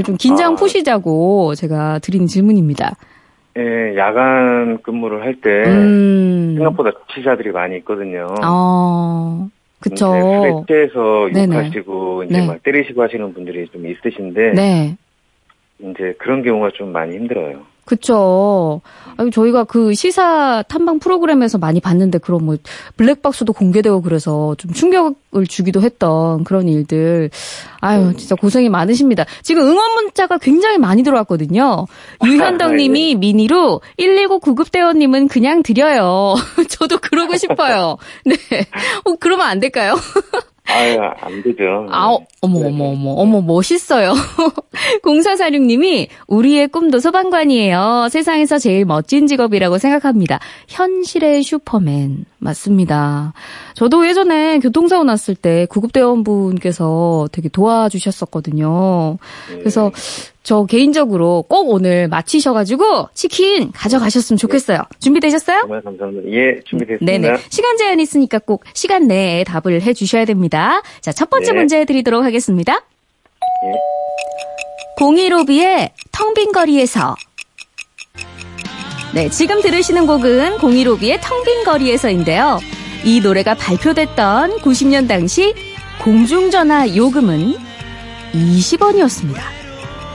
좀 0.05 0.17
긴장 0.17 0.53
아. 0.53 0.57
푸시자고 0.57 1.55
제가 1.55 1.99
드린 2.01 2.27
질문입니다. 2.27 2.97
예, 3.59 3.97
야간 3.97 4.83
근무를 4.83 5.23
할때 5.23 5.65
음. 5.67 6.55
생각보다 6.57 6.93
치자들이 7.15 7.53
많이 7.53 7.77
있거든요. 7.79 8.27
어, 8.45 9.49
그쵸. 9.81 10.13
네네. 11.33 11.57
욕하시고 11.57 12.25
이제 12.25 12.41
네. 12.41 12.47
막 12.47 12.63
때리시고 12.63 13.03
하시는 13.03 13.33
분들이 13.33 13.67
좀 13.69 13.87
있으신데 13.87 14.53
네. 14.53 14.97
이제 15.79 16.15
그런 16.19 16.43
경우가 16.43 16.71
좀 16.75 16.93
많이 16.93 17.17
힘들어요. 17.17 17.63
그쵸. 17.87 18.83
아니, 19.17 19.31
저희가 19.31 19.65
그 19.65 19.95
시사 19.95 20.63
탐방 20.69 20.99
프로그램에서 20.99 21.57
많이 21.57 21.81
봤는데 21.81 22.19
그런 22.19 22.45
뭐 22.45 22.57
블랙박스도 22.97 23.53
공개되고 23.55 24.03
그래서 24.03 24.55
좀 24.59 24.73
충격을 24.73 25.47
주기도 25.49 25.81
했던 25.81 26.45
그런 26.45 26.69
일들. 26.69 27.31
아유, 27.81 28.13
진짜 28.19 28.35
고생이 28.35 28.69
많으십니다. 28.69 29.25
지금 29.43 29.63
응원 29.63 29.95
문자가 29.95 30.37
굉장히 30.37 30.79
많이 30.79 31.03
들어왔거든요. 31.03 31.87
유현덕 32.27 32.75
님이 32.75 33.15
미니로 33.15 33.81
119 33.97 34.41
구급대원님은 34.41 35.29
그냥 35.29 35.63
드려요. 35.63 36.35
저도 36.69 36.99
그러고 36.99 37.37
싶어요. 37.37 37.97
네. 38.25 38.37
어, 39.05 39.15
그러면 39.19 39.47
안 39.47 39.61
될까요? 39.61 39.95
아유, 40.69 40.99
안 41.21 41.43
되죠. 41.43 41.87
아, 41.91 42.17
어머, 42.41 42.67
어머, 42.67 42.85
어머, 42.87 43.11
어머, 43.13 43.41
멋있어요. 43.41 44.15
0446님이 45.03 46.09
우리의 46.27 46.69
꿈도 46.69 46.99
소방관이에요. 46.99 48.09
세상에서 48.11 48.59
제일 48.59 48.85
멋진 48.85 49.27
직업이라고 49.27 49.79
생각합니다. 49.79 50.41
현실의 50.69 51.43
슈퍼맨. 51.43 52.25
맞습니다. 52.47 53.33
저도 53.75 54.07
예전에 54.09 54.59
교통사고 54.61 55.05
났을 55.05 55.35
때 55.35 55.67
구급대원분께서 55.67 57.29
되게 57.33 57.49
도와주셨었거든요. 57.49 59.19
그래서 59.59 59.93
저 60.43 60.65
개인적으로 60.65 61.45
꼭 61.49 61.71
오늘 61.71 62.09
마치셔가지고 62.09 63.09
치킨 63.15 63.73
가져가셨으면 63.73 64.39
좋겠어요. 64.39 64.79
준비되셨어요? 65.01 65.61
정말 65.63 65.83
감사합니다. 65.83 66.31
예, 66.31 66.61
준비됐습니다. 66.65 67.05
네네. 67.05 67.37
시간 67.51 67.77
제한 67.77 67.99
있으니까 68.01 68.39
꼭 68.39 68.65
시간 68.73 69.09
내에 69.09 69.43
답을 69.45 69.83
해 69.83 69.93
주셔야 69.93 70.25
됩니다. 70.25 70.83
자, 71.01 71.11
첫 71.13 71.31
번째 71.31 71.53
네. 71.53 71.59
문제 71.59 71.85
드리도록 71.85 72.25
하겠습니다. 72.25 72.75
예. 72.75 73.73
공이로비의 74.99 75.91
텅 76.13 76.33
빈 76.35 76.53
거리에서. 76.53 77.15
네, 79.15 79.31
지금 79.31 79.63
들으시는 79.63 80.07
곡은 80.07 80.59
공이로비의 80.59 81.21
텅빈 81.23 81.65
거리에서인데요. 81.65 82.61
이 83.05 83.21
노래가 83.21 83.55
발표됐던 83.55 84.59
90년 84.59 85.09
당시 85.09 85.55
공중전화 86.03 86.95
요금은 86.95 87.57
20원이었습니다. 88.33 89.41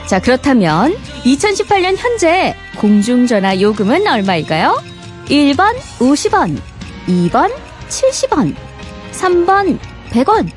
자, 0.08 0.20
그렇다면 0.20 0.96
2018년 1.24 1.96
현재 1.98 2.56
공중전화 2.78 3.62
요금은 3.62 4.08
얼마일까요? 4.08 4.82
1번 5.26 5.76
50원, 6.00 6.60
2번 7.08 7.52
70원, 7.88 8.56
3번 9.14 9.80
100원. 10.10 10.50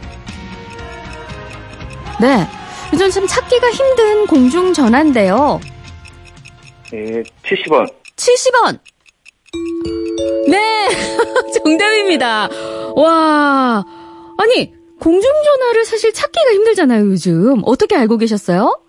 네. 2.21 2.47
요즘 2.93 3.11
참 3.11 3.27
찾기가 3.27 3.71
힘든 3.71 4.27
공중전화인데요. 4.27 5.61
예, 6.93 7.23
70원. 7.43 8.04
70원! 8.17 8.79
네! 10.49 10.89
정답입니다. 11.65 12.49
와. 12.97 13.85
아니, 14.39 14.73
공중전화를 15.01 15.85
사실 15.85 16.13
찾기가 16.13 16.51
힘들잖아요, 16.53 17.07
요즘. 17.07 17.63
어떻게 17.65 17.97
알고 17.97 18.19
계셨어요? 18.19 18.81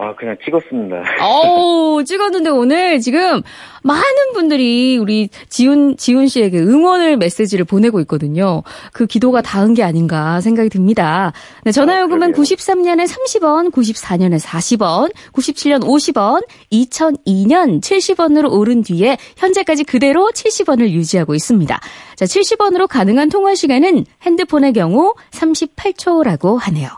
아, 0.00 0.14
그냥 0.14 0.36
찍었습니다. 0.44 1.02
어우, 1.20 2.04
찍었는데 2.04 2.50
오늘 2.50 3.00
지금 3.00 3.42
많은 3.82 4.32
분들이 4.32 4.96
우리 4.96 5.28
지훈, 5.48 5.96
지훈 5.96 6.28
씨에게 6.28 6.58
응원을 6.58 7.16
메시지를 7.16 7.64
보내고 7.64 7.98
있거든요. 8.00 8.62
그 8.92 9.06
기도가 9.06 9.42
닿은 9.42 9.74
게 9.74 9.82
아닌가 9.82 10.40
생각이 10.40 10.68
듭니다. 10.68 11.32
네, 11.64 11.72
전화요금은 11.72 12.32
93년에 12.32 13.08
30원, 13.08 13.72
94년에 13.72 14.40
40원, 14.40 15.12
97년 15.32 15.82
50원, 15.82 16.46
2002년 16.72 17.80
70원으로 17.80 18.52
오른 18.52 18.82
뒤에 18.82 19.16
현재까지 19.36 19.82
그대로 19.82 20.30
70원을 20.32 20.90
유지하고 20.90 21.34
있습니다. 21.34 21.80
자, 22.14 22.24
70원으로 22.24 22.86
가능한 22.86 23.30
통화 23.30 23.54
시간은 23.54 24.04
핸드폰의 24.22 24.74
경우 24.74 25.14
38초라고 25.32 26.56
하네요. 26.58 26.88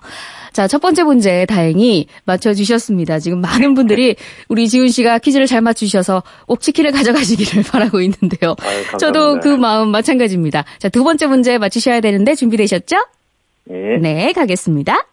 자, 0.53 0.67
첫 0.67 0.81
번째 0.81 1.05
문제 1.05 1.47
다행히 1.47 2.07
맞춰주셨습니다. 2.25 3.19
지금 3.21 3.41
많은 3.41 3.75
분들이 3.75 4.17
우리 4.49 4.69
지훈 4.69 4.89
씨가 4.89 5.19
퀴즈를 5.19 5.47
잘 5.47 5.61
맞추셔서 5.61 6.23
꼭 6.47 6.61
치킨을 6.61 6.93
가져가시기를 6.93 7.63
바라고 7.71 8.01
있는데요. 8.01 8.57
아유. 8.61 8.99
저도 8.99 9.41
그 9.41 9.49
마음 9.49 9.89
마찬가지입니다. 9.91 10.65
자, 10.79 10.89
두 10.89 11.05
번째 11.05 11.27
문제 11.27 11.59
맞추셔야 11.59 12.01
되는데 12.01 12.35
준비되셨죠? 12.35 12.97
예. 13.71 13.99
네, 14.01 14.33
가겠습니다. 14.33 15.07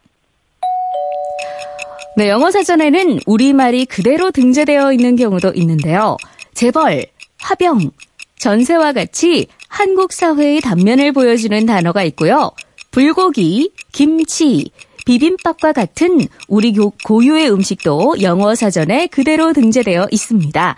네, 2.17 2.29
영어 2.29 2.49
사전에는 2.49 3.19
우리말이 3.27 3.85
그대로 3.85 4.31
등재되어 4.31 4.91
있는 4.91 5.15
경우도 5.15 5.51
있는데요. 5.53 6.17
재벌, 6.55 7.05
화병, 7.39 7.91
전세와 8.39 8.93
같이 8.93 9.45
한국 9.67 10.11
사회의 10.13 10.59
단면을 10.61 11.11
보여주는 11.11 11.63
단어가 11.67 12.03
있고요. 12.05 12.51
불고기, 12.89 13.71
김치, 13.91 14.71
비빔밥과 15.07 15.71
같은 15.71 16.27
우리 16.49 16.73
교- 16.73 16.91
고유의 17.05 17.49
음식도 17.49 18.15
영어 18.21 18.55
사전에 18.55 19.07
그대로 19.07 19.53
등재되어 19.53 20.09
있습니다. 20.11 20.75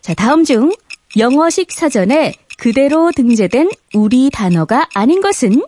자, 0.00 0.14
다음 0.14 0.44
중 0.44 0.72
영어식 1.18 1.70
사전에 1.70 2.32
그대로 2.56 3.12
등재된 3.14 3.68
우리 3.92 4.30
단어가 4.30 4.88
아닌 4.94 5.20
것은 5.20 5.62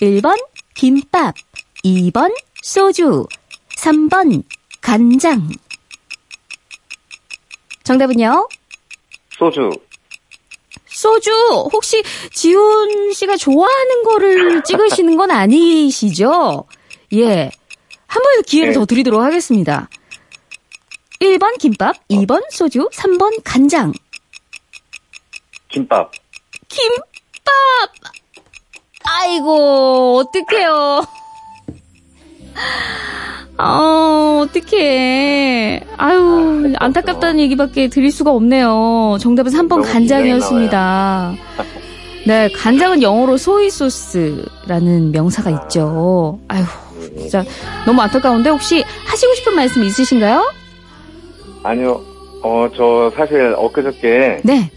1번 0.00 0.42
김밥, 0.74 1.34
2번 1.84 2.34
소주, 2.62 3.26
3번 3.76 4.42
간장. 4.80 5.50
정답은요? 7.84 8.48
소주. 9.36 9.68
소주. 10.86 11.30
혹시 11.74 12.02
지훈 12.32 13.12
씨가 13.12 13.36
좋아하는 13.36 14.02
거를 14.04 14.62
찍으시는 14.64 15.18
건 15.18 15.30
아니시죠? 15.30 16.64
예. 17.14 17.50
한 18.06 18.22
번 18.22 18.42
기회를 18.42 18.72
네. 18.72 18.78
더 18.78 18.84
드리도록 18.86 19.22
하겠습니다. 19.22 19.88
1번 21.20 21.58
김밥, 21.58 21.96
2번 22.08 22.42
소주, 22.50 22.88
3번 22.92 23.40
간장. 23.44 23.92
김밥. 25.68 26.10
김밥! 26.68 27.04
아이고, 29.04 30.18
어떡해요. 30.18 31.04
아, 33.58 34.42
어떡해. 34.44 35.84
아유, 35.98 36.72
안타깝다는 36.78 37.38
얘기밖에 37.40 37.88
드릴 37.88 38.10
수가 38.10 38.30
없네요. 38.32 39.18
정답은 39.20 39.52
3번 39.52 39.68
너무 39.68 39.82
간장이었습니다. 39.84 41.34
네, 42.26 42.48
간장은 42.52 43.02
영어로 43.02 43.36
소이 43.36 43.70
소스라는 43.70 45.12
명사가 45.12 45.50
있죠. 45.64 46.38
아유, 46.48 46.64
진짜 47.16 47.44
너무 47.86 48.00
안타까운데 48.02 48.50
혹시 48.50 48.82
하시고 49.06 49.34
싶은 49.34 49.54
말씀 49.54 49.82
있으신가요? 49.82 50.52
아니요. 51.62 52.00
어, 52.42 52.68
저 52.74 53.12
사실 53.14 53.54
엊그저께 53.56 54.40
네. 54.44 54.70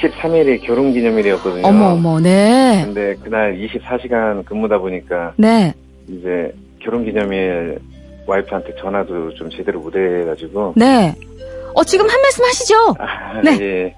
13일이 0.00 0.62
결혼 0.62 0.92
기념일이었거든요. 0.92 1.66
어머, 1.66 1.88
어머, 1.88 2.20
네. 2.20 2.82
근데 2.84 3.16
그날 3.22 3.56
24시간 3.58 4.44
근무다 4.44 4.78
보니까 4.78 5.34
네. 5.36 5.74
이제 6.08 6.54
결혼 6.80 7.04
기념일 7.04 7.80
와이프한테 8.26 8.76
전화도 8.76 9.34
좀 9.34 9.50
제대로 9.50 9.80
못 9.80 9.94
해가지고. 9.96 10.74
네. 10.76 11.14
어, 11.74 11.84
지금 11.84 12.08
한 12.08 12.20
말씀 12.20 12.44
하시죠? 12.44 12.94
네. 13.44 13.58
예. 13.60 13.94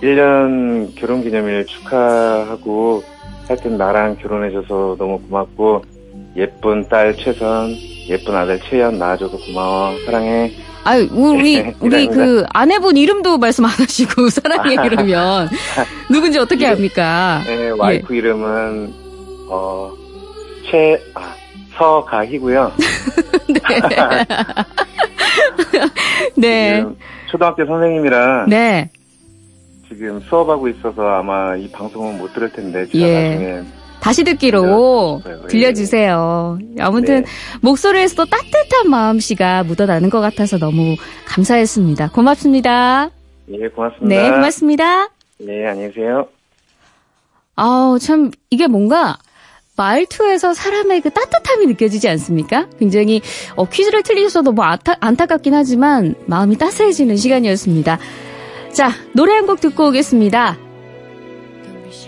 11년 0.00 0.94
결혼 0.96 1.22
기념일 1.22 1.66
축하하고 1.66 3.02
하여튼 3.48 3.78
나랑 3.78 4.18
결혼해줘서 4.18 4.96
너무 4.98 5.18
고맙고 5.22 5.82
예쁜 6.36 6.86
딸 6.88 7.16
최선, 7.16 7.74
예쁜 8.08 8.36
아들 8.36 8.60
최연 8.60 8.98
낳아줘서 8.98 9.38
고마워. 9.38 9.94
사랑해. 10.04 10.52
아유, 10.84 11.08
우리, 11.10 11.62
네, 11.62 11.74
우리. 11.80 12.06
그 12.06 12.44
아내분 12.52 12.96
이름도 12.96 13.38
말씀 13.38 13.64
안 13.64 13.70
하시고 13.70 14.28
사랑해 14.30 14.76
그러면 14.88 15.48
누군지 16.10 16.38
어떻게 16.38 16.66
합니까? 16.66 17.42
네, 17.46 17.70
와이프 17.70 18.14
이름은 18.14 18.92
어, 19.50 19.92
최, 20.70 21.00
아, 21.14 21.34
서가희고요. 21.76 22.72
네. 26.36 26.76
지금 26.76 26.96
초등학교 27.30 27.64
선생님이라 27.66 28.46
네. 28.48 28.90
지금 29.88 30.20
수업하고 30.20 30.68
있어서 30.68 31.02
아마 31.02 31.56
이 31.56 31.70
방송은 31.70 32.18
못 32.18 32.32
들을 32.32 32.52
텐데 32.52 32.86
제가 32.86 33.06
예. 33.06 33.30
나중에 33.30 33.62
다시 34.00 34.24
듣기로 34.24 35.22
네, 35.24 35.32
네. 35.32 35.46
들려주세요. 35.48 36.58
아무튼 36.78 37.24
목소리에서도 37.62 38.26
따뜻한 38.26 38.90
마음씨가 38.90 39.64
묻어나는 39.64 40.10
것 40.10 40.20
같아서 40.20 40.58
너무 40.58 40.94
감사했습니다. 41.26 42.10
고맙습니다. 42.10 43.10
예, 43.50 43.68
고맙습니다. 43.68 44.22
네, 44.22 44.30
고맙습니다. 44.30 45.08
네, 45.38 45.66
안녕히 45.66 45.92
계세요. 45.92 46.28
아우, 47.56 47.98
참, 47.98 48.30
이게 48.50 48.66
뭔가, 48.66 49.18
말투에서 49.76 50.54
사람의 50.54 51.00
그 51.00 51.10
따뜻함이 51.10 51.66
느껴지지 51.66 52.08
않습니까? 52.10 52.68
굉장히, 52.78 53.20
어, 53.56 53.68
퀴즈를 53.68 54.02
틀리셔서 54.02 54.42
너무 54.42 54.62
안타, 54.62 54.96
안타깝긴 55.00 55.54
하지만, 55.54 56.14
마음이 56.26 56.56
따스해지는 56.56 57.16
시간이었습니다. 57.16 57.98
자, 58.72 58.92
노래 59.12 59.34
한 59.34 59.46
곡 59.46 59.60
듣고 59.60 59.88
오겠습니다. 59.88 60.58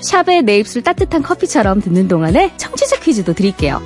샵의 0.03 0.43
내 0.43 0.59
입술 0.59 0.83
따뜻한 0.83 1.23
커피처럼 1.23 1.81
듣는 1.81 2.07
동안에 2.07 2.53
청취자 2.57 3.01
퀴즈도 3.01 3.33
드릴게요. 3.35 3.83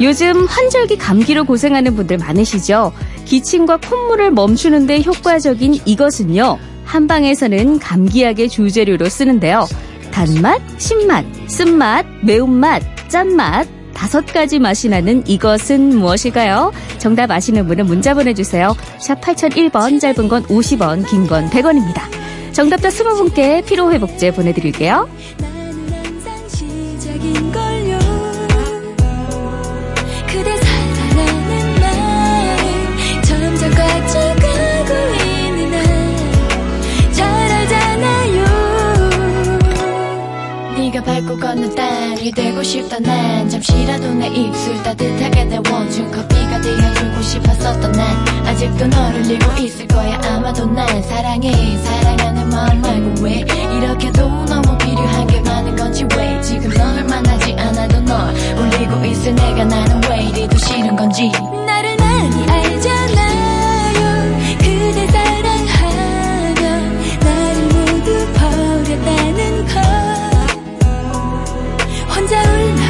요즘 0.00 0.44
환절기 0.44 0.98
감기로 0.98 1.44
고생하는 1.44 1.94
분들 1.96 2.18
많으시죠? 2.18 2.92
기침과 3.24 3.78
콧물을 3.78 4.32
멈추는데 4.32 5.02
효과적인 5.02 5.80
이것은요. 5.84 6.58
한방에서는 6.84 7.78
감기약의 7.78 8.48
주재료로 8.48 9.08
쓰는데요. 9.08 9.66
단맛, 10.12 10.60
신맛, 10.78 11.24
쓴맛, 11.48 12.06
매운맛, 12.22 12.82
짠맛 13.08 13.68
다섯 13.96 14.26
가지 14.26 14.58
맛이 14.58 14.90
나는 14.90 15.26
이것은 15.26 15.98
무엇일까요? 15.98 16.70
정답 16.98 17.30
아시는 17.30 17.66
분은 17.66 17.86
문자 17.86 18.12
보내주세요. 18.12 18.76
샵 19.00 19.20
8001번 19.22 19.98
짧은 20.00 20.28
건 20.28 20.44
50원 20.44 21.08
긴 21.08 21.26
건 21.26 21.48
100원입니다. 21.48 22.02
정답자 22.52 22.90
20분께 22.90 23.64
피로회복제 23.64 24.32
보내드릴게요. 24.32 25.08
가져가고 41.06 41.54
있는 41.54 41.74
날 41.74 42.05
땅이 42.26 42.32
되고 42.32 42.62
싶다 42.62 42.98
난 42.98 43.48
잠시라도 43.48 44.12
내 44.14 44.26
입술 44.28 44.82
따뜻하게 44.82 45.48
데워준 45.48 46.10
커피가 46.10 46.60
되어주고 46.60 47.22
싶었었던 47.22 47.92
난 47.92 48.46
아직도 48.46 48.86
너를 48.86 49.30
잃고 49.30 49.62
있을 49.62 49.86
거야. 49.86 50.20
아마도 50.24 50.66
난 50.66 51.02
사랑해. 51.02 51.52
사랑하는 51.78 52.48
마음 52.48 52.80
말고 52.80 53.22
왜 53.22 53.44
이렇게도 53.76 54.28
너무 54.46 54.78
필요한 54.78 55.26
게 55.26 55.40
많은 55.40 55.76
건지 55.76 56.06
왜 56.16 56.40
지금 56.40 56.70
널 56.70 57.04
만나지 57.04 57.52
않아도 57.52 58.00
널 58.00 58.34
울리고 58.56 59.04
있을 59.04 59.34
내가 59.34 59.64
나는 59.64 60.00
왜 60.10 60.24
이리도 60.24 60.56
싫은 60.56 60.96
건지. 60.96 61.30
나를 61.66 61.96
많이 61.96 62.50
알잖아 62.50 63.25
혼자 72.26 72.42
울며 72.42 72.85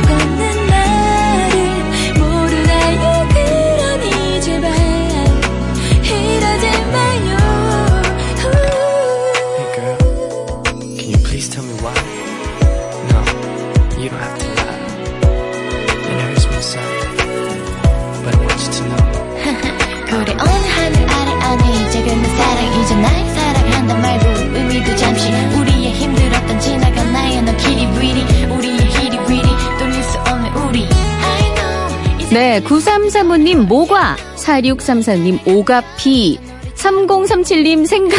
know 32.46 32.56
네, 32.56 32.60
9335님 32.60 33.66
모과, 33.66 34.16
4634님 34.36 35.48
오가피, 35.48 36.38
3037님 36.76 37.86
생각. 37.86 38.16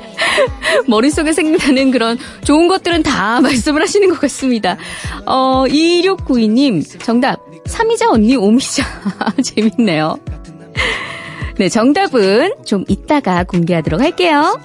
머릿속에 0.88 1.34
생각나는 1.34 1.90
그런 1.90 2.18
좋은 2.44 2.66
것들은 2.66 3.02
다 3.02 3.42
말씀을 3.42 3.82
하시는 3.82 4.08
것 4.08 4.20
같습니다. 4.20 4.78
어, 5.26 5.64
2692님, 5.66 6.98
정답. 7.04 7.40
삼이자 7.66 8.10
언니 8.10 8.36
오미자. 8.36 8.84
재밌네요. 9.44 10.18
네, 11.58 11.68
정답은 11.68 12.54
좀 12.64 12.84
이따가 12.88 13.44
공개하도록 13.44 14.00
할게요. 14.00 14.58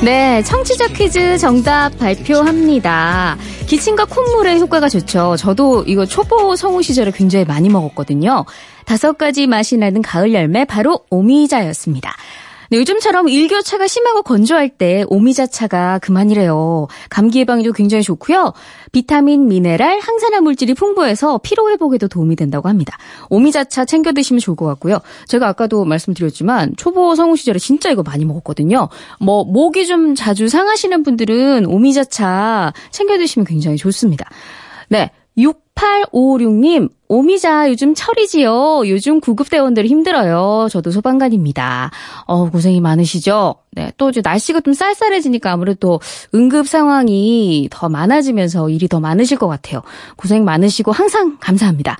네, 0.00 0.42
청취자 0.44 0.86
퀴즈 0.88 1.38
정답 1.38 1.90
발표합니다. 1.98 3.36
기침과 3.66 4.04
콧물의 4.04 4.60
효과가 4.60 4.88
좋죠. 4.88 5.34
저도 5.36 5.82
이거 5.88 6.06
초보 6.06 6.54
성우 6.54 6.82
시절에 6.82 7.10
굉장히 7.10 7.44
많이 7.44 7.68
먹었거든요. 7.68 8.44
다섯 8.84 9.18
가지 9.18 9.48
맛이 9.48 9.76
나는 9.76 10.00
가을 10.00 10.32
열매 10.32 10.64
바로 10.64 11.00
오미자였습니다. 11.10 12.14
네, 12.70 12.78
요즘처럼 12.78 13.28
일교차가 13.28 13.86
심하고 13.86 14.22
건조할 14.22 14.68
때 14.68 15.04
오미자차가 15.08 16.00
그만이래요. 16.00 16.86
감기 17.08 17.40
예방에도 17.40 17.72
굉장히 17.72 18.02
좋고요. 18.02 18.52
비타민, 18.92 19.48
미네랄, 19.48 20.00
항산화 20.00 20.42
물질이 20.42 20.74
풍부해서 20.74 21.38
피로 21.42 21.70
회복에도 21.70 22.08
도움이 22.08 22.36
된다고 22.36 22.68
합니다. 22.68 22.98
오미자차 23.30 23.86
챙겨 23.86 24.12
드시면 24.12 24.40
좋을 24.40 24.56
것 24.56 24.66
같고요. 24.66 24.98
제가 25.28 25.48
아까도 25.48 25.84
말씀드렸지만 25.86 26.74
초보 26.76 27.14
성우 27.14 27.36
시절에 27.36 27.58
진짜 27.58 27.90
이거 27.90 28.02
많이 28.02 28.26
먹었거든요. 28.26 28.88
뭐 29.18 29.44
목이 29.44 29.86
좀 29.86 30.14
자주 30.14 30.48
상하시는 30.48 31.02
분들은 31.02 31.66
오미자차 31.66 32.74
챙겨 32.90 33.16
드시면 33.16 33.46
굉장히 33.46 33.78
좋습니다. 33.78 34.28
네. 34.88 35.10
6856님, 35.38 36.90
오미자 37.08 37.70
요즘 37.70 37.94
철이지요. 37.94 38.82
요즘 38.88 39.20
구급대원들이 39.20 39.88
힘들어요. 39.88 40.68
저도 40.70 40.90
소방관입니다. 40.90 41.90
어, 42.26 42.50
고생이 42.50 42.80
많으시죠? 42.80 43.54
네. 43.72 43.92
또 43.96 44.10
이제 44.10 44.20
날씨가 44.22 44.60
좀 44.60 44.74
쌀쌀해지니까 44.74 45.52
아무래도 45.52 46.00
응급 46.34 46.66
상황이 46.66 47.68
더 47.70 47.88
많아지면서 47.88 48.68
일이 48.70 48.88
더 48.88 49.00
많으실 49.00 49.38
것 49.38 49.46
같아요. 49.46 49.82
고생 50.16 50.44
많으시고 50.44 50.92
항상 50.92 51.38
감사합니다. 51.38 51.96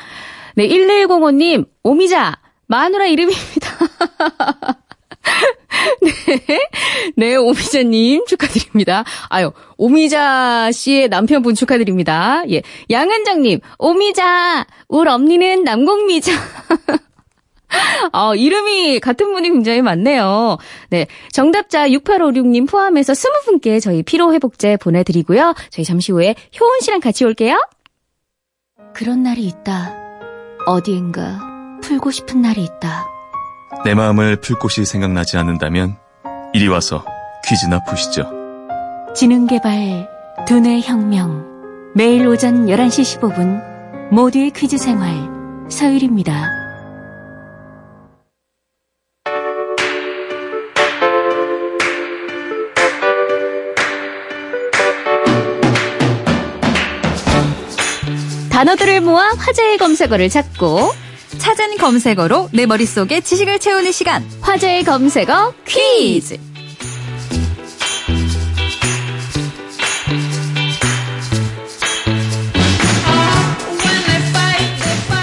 네. 0.57 0.69
1105님, 0.69 1.67
오미자, 1.85 2.35
마누라 2.67 3.07
이름입니다. 3.07 3.71
네. 6.03 6.61
네, 7.17 7.37
오미자님 7.37 8.27
축하드립니다. 8.27 9.05
아유, 9.29 9.53
오미자 9.77 10.73
씨의 10.73 11.09
남편분 11.09 11.55
축하드립니다. 11.55 12.43
예. 12.51 12.63
양은정님, 12.91 13.61
오미자, 13.79 14.67
울 14.89 15.09
언니는 15.09 15.65
남공미자. 15.65 16.33
어, 18.13 18.35
이름이 18.35 19.01
같은 19.01 19.33
분이 19.33 19.51
굉장히 19.51 19.83
많네요. 19.83 20.57
네. 20.91 21.07
정답자 21.33 21.89
6856님 21.89 22.69
포함해서 22.69 23.13
20분께 23.13 23.81
저희 23.81 24.03
피로회복제 24.03 24.79
보내드리고요. 24.79 25.55
저희 25.71 25.85
잠시 25.85 26.13
후에 26.13 26.35
효은 26.59 26.81
씨랑 26.81 27.01
같이 27.01 27.25
올게요. 27.25 27.61
그런 28.95 29.23
날이 29.23 29.47
있다. 29.47 29.95
어디인가 30.67 31.41
풀고 31.83 32.11
싶은 32.11 32.43
날이 32.43 32.63
있다. 32.63 33.18
내 33.85 33.95
마음을 33.95 34.37
풀 34.37 34.59
곳이 34.59 34.85
생각나지 34.85 35.37
않는다면 35.37 35.97
이리 36.53 36.69
와서 36.69 37.05
퀴즈나 37.47 37.85
푸시죠. 37.85 38.31
지능개발 39.15 40.09
두뇌 40.47 40.81
혁명 40.81 41.47
매일 41.95 42.27
오전 42.27 42.67
11시 42.67 43.21
15분 43.21 44.13
모두의 44.13 44.51
퀴즈 44.51 44.79
생활 44.79 45.15
서율입니다. 45.69 46.59
단어들을 58.51 59.03
모아 59.03 59.31
화제의 59.37 59.79
검색어를 59.79 60.29
찾고 60.29 60.91
찾은 61.37 61.77
검색어로 61.77 62.51
내 62.53 62.65
머릿속에 62.67 63.21
지식을 63.21 63.59
채우는 63.59 63.93
시간. 63.93 64.25
화제의 64.41 64.85
검색어 64.85 65.53
퀴즈. 65.67 66.39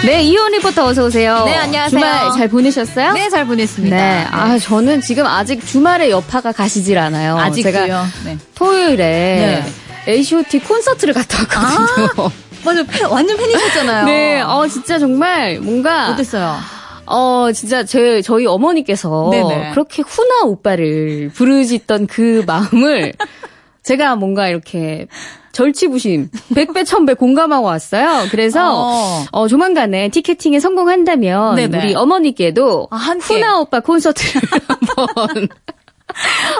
네, 0.05 0.21
이혼 0.21 0.51
리포터 0.51 0.85
어서 0.85 1.05
오세요. 1.05 1.43
네, 1.45 1.55
안녕하세요. 1.55 1.99
주말 1.99 2.31
잘 2.37 2.47
보내셨어요? 2.47 3.13
네, 3.13 3.27
잘 3.29 3.47
보냈습니다. 3.47 3.95
네. 3.95 4.27
아, 4.29 4.59
저는 4.59 5.01
지금 5.01 5.25
아직 5.25 5.65
주말에 5.65 6.11
여파가 6.11 6.51
가시질 6.51 6.99
않아요. 6.99 7.35
아직도요. 7.39 7.73
제가 7.73 8.05
네. 8.25 8.37
토요일에 8.53 9.63
네. 10.05 10.13
H.O.T 10.13 10.59
콘서트를 10.59 11.15
갔다 11.15 11.39
왔거든요. 11.39 12.31
맞아, 12.65 12.83
팬, 12.83 13.05
완전 13.07 13.37
팬이셨잖아요. 13.37 14.05
네, 14.05 14.41
어, 14.41 14.67
진짜 14.67 14.97
정말 14.99 15.59
뭔가. 15.59 16.09
어땠어요? 16.11 16.55
어, 17.05 17.49
진짜 17.53 17.83
제, 17.83 18.21
저희 18.21 18.45
어머니께서 18.47 19.29
네네. 19.31 19.71
그렇게 19.71 20.01
후나 20.01 20.45
오빠를 20.45 21.29
부르짖던 21.33 22.07
그 22.07 22.43
마음을 22.47 23.13
제가 23.83 24.15
뭔가 24.15 24.47
이렇게 24.47 25.07
절치부심, 25.51 26.29
백배, 26.53 26.83
천배 26.83 27.13
공감하고 27.13 27.65
왔어요. 27.65 28.25
그래서, 28.29 28.71
어. 28.73 29.25
어, 29.31 29.47
조만간에 29.47 30.09
티켓팅에 30.09 30.59
성공한다면, 30.59 31.55
네네. 31.55 31.77
우리 31.77 31.95
어머니께도 31.95 32.89
아. 32.91 32.97
후나 33.21 33.59
오빠 33.59 33.79
콘서트를 33.79 34.41
한번. 34.67 35.47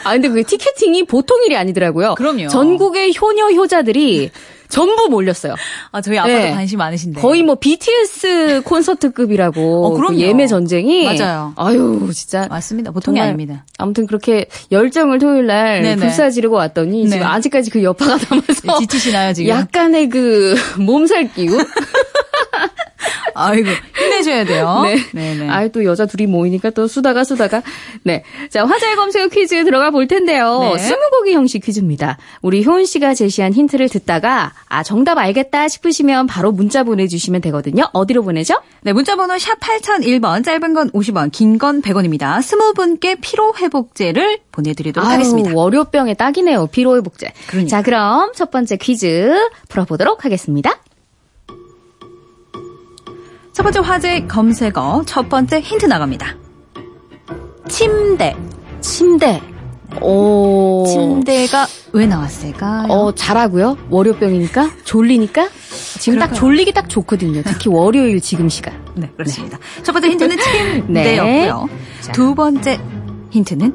아, 0.04 0.14
근데 0.14 0.30
그 0.30 0.44
티켓팅이 0.44 1.06
보통 1.06 1.44
일이 1.46 1.56
아니더라고요. 1.56 2.16
그럼요. 2.16 2.48
전국의 2.48 3.14
효녀 3.20 3.50
효자들이 3.52 4.32
전부 4.68 5.08
몰렸어요. 5.10 5.56
아, 5.92 6.02
저희 6.02 6.18
아빠도 6.18 6.34
네. 6.34 6.52
관심 6.52 6.80
많으신데. 6.80 7.22
거의 7.22 7.44
뭐 7.44 7.56
BTS 7.56 8.62
콘서트급이라고 8.66 9.62
어, 9.86 9.90
그럼요. 9.92 10.16
그 10.16 10.20
예매 10.22 10.48
전쟁이 10.48 11.06
맞아요. 11.06 11.54
아유 11.56 12.10
진짜 12.14 12.48
맞습니다. 12.50 12.92
보통이 12.92 13.16
정말 13.18 13.28
아닙니다. 13.30 13.64
아무튼 13.78 14.08
그렇게 14.08 14.48
열정을 14.72 15.20
토요일 15.20 15.46
날 15.46 15.82
네네. 15.84 15.96
불사 15.98 16.30
지르고 16.32 16.56
왔더니 16.56 17.04
네. 17.04 17.10
지금 17.12 17.28
아직까지 17.28 17.70
그 17.70 17.84
여파가 17.84 18.18
남아서 18.30 18.80
지치시나요, 18.80 19.34
지금? 19.34 19.50
약간의 19.52 20.10
그 20.10 20.56
몸살 20.80 21.32
기운. 21.34 21.64
아이고, 23.36 23.70
힘내셔야 23.98 24.46
돼요. 24.46 24.82
네. 24.88 24.96
네네. 25.36 25.50
아이 25.50 25.72
또 25.72 25.84
여자 25.86 26.06
둘이 26.06 26.26
모이니까 26.28 26.70
또 26.72 26.88
수다가 26.88 27.24
수다가. 27.24 27.62
네. 28.04 28.24
자 28.50 28.66
화제의 28.66 28.96
검색 28.96 29.30
퀴즈 29.32 29.64
들어가 29.64 29.92
볼 29.92 30.08
텐데요. 30.08 30.72
네. 30.76 30.80
스무고개 30.80 31.34
형식 31.34 31.64
퀴즈입니다. 31.64 32.18
우리 32.42 32.64
효은 32.66 32.86
씨가 32.86 33.14
제시한 33.14 33.54
힌트를 33.54 33.90
듣다가 33.90 34.54
아 34.68 34.84
정답 34.84 35.18
알겠다 35.18 35.68
싶으시면 35.68 36.28
바로 36.28 36.52
문자 36.52 36.84
보내주시면 36.84 37.42
되거든요. 37.42 37.84
어디로 37.94 38.24
보내죠? 38.24 38.56
네, 38.82 38.94
문자번호 38.94 39.38
샵 39.38 39.60
8001번, 39.60 40.44
짧은 40.44 40.74
건 40.74 40.90
50원, 40.92 41.32
긴 41.32 41.58
건 41.58 41.82
100원입니다. 41.82 42.42
스무 42.42 42.74
분께 42.74 43.16
피로 43.16 43.54
회복제를 43.58 44.40
보내드리도록 44.52 45.10
하겠습니다. 45.10 45.50
아유, 45.50 45.56
월요병에 45.58 46.14
딱이네요. 46.16 46.68
피로 46.68 46.96
회복제. 46.98 47.32
그러니까. 47.48 47.70
자, 47.70 47.82
그럼 47.82 48.32
첫 48.36 48.52
번째 48.52 48.78
퀴즈 48.78 49.34
풀어보도록 49.70 50.26
하겠습니다. 50.26 50.78
첫 53.56 53.64
번째 53.64 53.80
화제 53.80 54.20
검색어, 54.28 55.04
첫 55.06 55.30
번째 55.30 55.62
힌트 55.62 55.86
나갑니다. 55.86 56.36
침대. 57.70 58.36
침대. 58.82 59.42
오. 60.02 60.84
침대가 60.86 61.66
왜 61.94 62.06
나왔을까요? 62.06 62.88
어, 62.90 63.16
잘하고요. 63.16 63.78
월요병이니까? 63.90 64.72
졸리니까? 64.84 65.48
지금 66.00 66.20
딱 66.20 66.26
그럴까요? 66.26 66.38
졸리기 66.38 66.74
딱 66.74 66.90
좋거든요. 66.90 67.44
특히 67.46 67.70
월요일 67.70 68.20
지금 68.20 68.50
시간. 68.50 68.74
네, 68.94 69.10
그렇습니다. 69.16 69.58
첫 69.84 69.94
번째 69.94 70.10
힌트는 70.10 70.36
네. 70.88 71.16
침대였고요. 71.16 71.70
두 72.12 72.36
번째 72.36 72.78
힌트는 73.32 73.74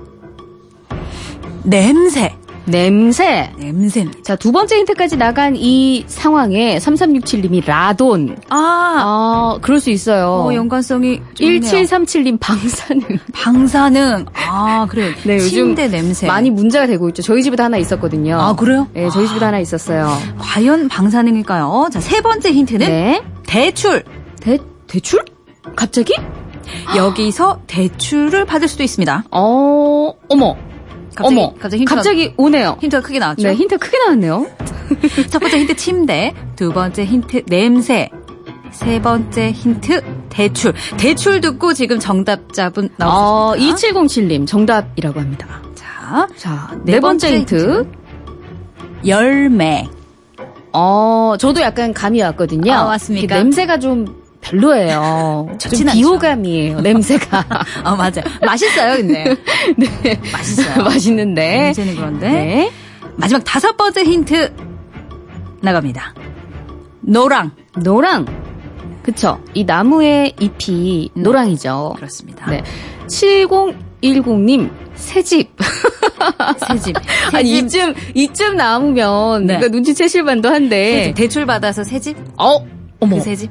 냄새. 1.64 2.36
냄새. 2.70 3.52
냄새입니다. 3.58 4.22
자, 4.22 4.36
두 4.36 4.52
번째 4.52 4.76
힌트까지 4.78 5.16
나간 5.16 5.54
이 5.56 6.04
상황에 6.06 6.78
3367님이 6.78 7.66
라돈. 7.66 8.36
아, 8.48 8.56
아, 8.56 9.58
그럴 9.60 9.80
수 9.80 9.90
있어요. 9.90 10.46
어, 10.46 10.54
연관성이 10.54 11.20
좀 11.34 11.46
있네요. 11.52 11.70
1737님 11.72 12.38
방사능. 12.40 13.02
방사능. 13.32 14.26
아, 14.34 14.86
그래요. 14.88 15.12
네, 15.24 15.34
요즘 15.36 15.48
침대 15.48 15.88
냄새. 15.88 16.26
많이 16.26 16.50
문제가 16.50 16.86
되고 16.86 17.08
있죠. 17.08 17.22
저희 17.22 17.42
집에도 17.42 17.62
하나 17.62 17.76
있었거든요. 17.76 18.38
아, 18.40 18.54
그래요? 18.54 18.86
네, 18.94 19.08
저희 19.10 19.26
집에도 19.26 19.46
하나 19.46 19.58
있었어요. 19.58 20.08
과연 20.38 20.88
방사능일까요? 20.88 21.88
자, 21.92 22.00
세 22.00 22.20
번째 22.20 22.52
힌트는 22.52 22.86
네. 22.86 23.22
대출. 23.46 24.04
대, 24.40 24.58
대출? 24.86 25.24
갑자기? 25.76 26.14
여기서 26.96 27.60
대출을 27.66 28.44
받을 28.44 28.68
수도 28.68 28.82
있습니다. 28.82 29.24
어, 29.30 30.12
어머. 30.28 30.56
갑자기, 31.14 31.40
어머. 31.40 31.52
갑자기 31.54 31.76
힌트가, 31.80 31.94
갑자기 31.96 32.34
오네요. 32.36 32.78
힌트가 32.80 33.02
크게 33.02 33.18
나왔죠? 33.18 33.42
네, 33.42 33.54
힌트 33.54 33.78
크게 33.78 33.98
나왔네요. 33.98 34.46
첫 35.30 35.38
번째 35.38 35.58
힌트 35.58 35.76
침대, 35.76 36.34
두 36.56 36.72
번째 36.72 37.04
힌트 37.04 37.44
냄새, 37.46 38.10
세 38.72 39.00
번째 39.00 39.50
힌트 39.50 40.02
대출. 40.28 40.72
대출 40.96 41.40
듣고 41.40 41.74
지금 41.74 41.98
정답자분 41.98 42.86
어, 43.00 43.54
나왔습니다. 43.54 43.76
2707님 43.76 44.46
정답이라고 44.46 45.20
합니다. 45.20 45.62
자, 45.74 46.28
자, 46.36 46.70
네, 46.84 47.00
번째 47.00 47.36
힌트. 47.36 47.86
열매. 49.06 49.88
어, 50.72 51.34
저도 51.38 51.60
약간 51.60 51.92
감이 51.92 52.22
왔거든요. 52.22 52.72
아, 52.72 52.84
왔습니까? 52.84 53.36
냄새가 53.36 53.78
좀 53.78 54.19
별로예요. 54.40 55.48
좀. 55.58 55.86
비호감이에요, 55.92 56.80
냄새가. 56.80 57.46
어, 57.84 57.96
맞아요. 57.96 58.22
맛있어요, 58.44 58.96
근데. 58.96 59.36
네. 59.76 60.20
맛있어요. 60.32 60.82
맛있는데. 60.84 61.62
냄새는 61.64 61.96
그런데. 61.96 62.30
네. 62.30 62.72
마지막 63.16 63.42
다섯 63.44 63.76
번째 63.76 64.02
힌트 64.02 64.52
나갑니다. 65.60 66.14
노랑. 67.00 67.52
노랑. 67.76 68.26
그쵸. 69.02 69.42
이 69.54 69.64
나무의 69.64 70.34
잎이 70.40 71.10
네. 71.14 71.22
노랑이죠. 71.22 71.94
그렇습니다. 71.96 72.50
네. 72.50 72.62
7010님, 73.06 74.70
새집. 74.94 75.50
새집. 76.68 76.96
아니, 77.32 77.58
이쯤, 77.58 77.94
이쯤 78.14 78.56
나오면, 78.56 79.46
네. 79.46 79.54
누가 79.54 79.68
눈치채실 79.68 80.22
만도 80.22 80.48
한데. 80.48 80.98
새집. 80.98 81.14
대출 81.14 81.46
받아서 81.46 81.82
새집? 81.82 82.16
어? 82.36 82.64
어머. 83.00 83.16
그 83.16 83.20
새집? 83.22 83.50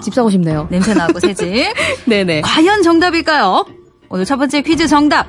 집 0.00 0.14
사고 0.14 0.30
싶네요. 0.30 0.68
냄새 0.70 0.94
나고 0.94 1.20
새 1.20 1.34
집. 1.34 1.46
네네. 2.06 2.42
과연 2.42 2.82
정답일까요? 2.82 3.64
오늘 4.08 4.24
첫 4.24 4.36
번째 4.36 4.62
퀴즈 4.62 4.86
정답. 4.86 5.28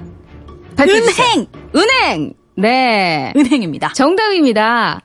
발표해주세요. 0.75 1.25
은행! 1.27 1.47
은행! 1.75 2.33
네. 2.55 3.33
은행입니다. 3.35 3.93
정답입니다. 3.93 5.01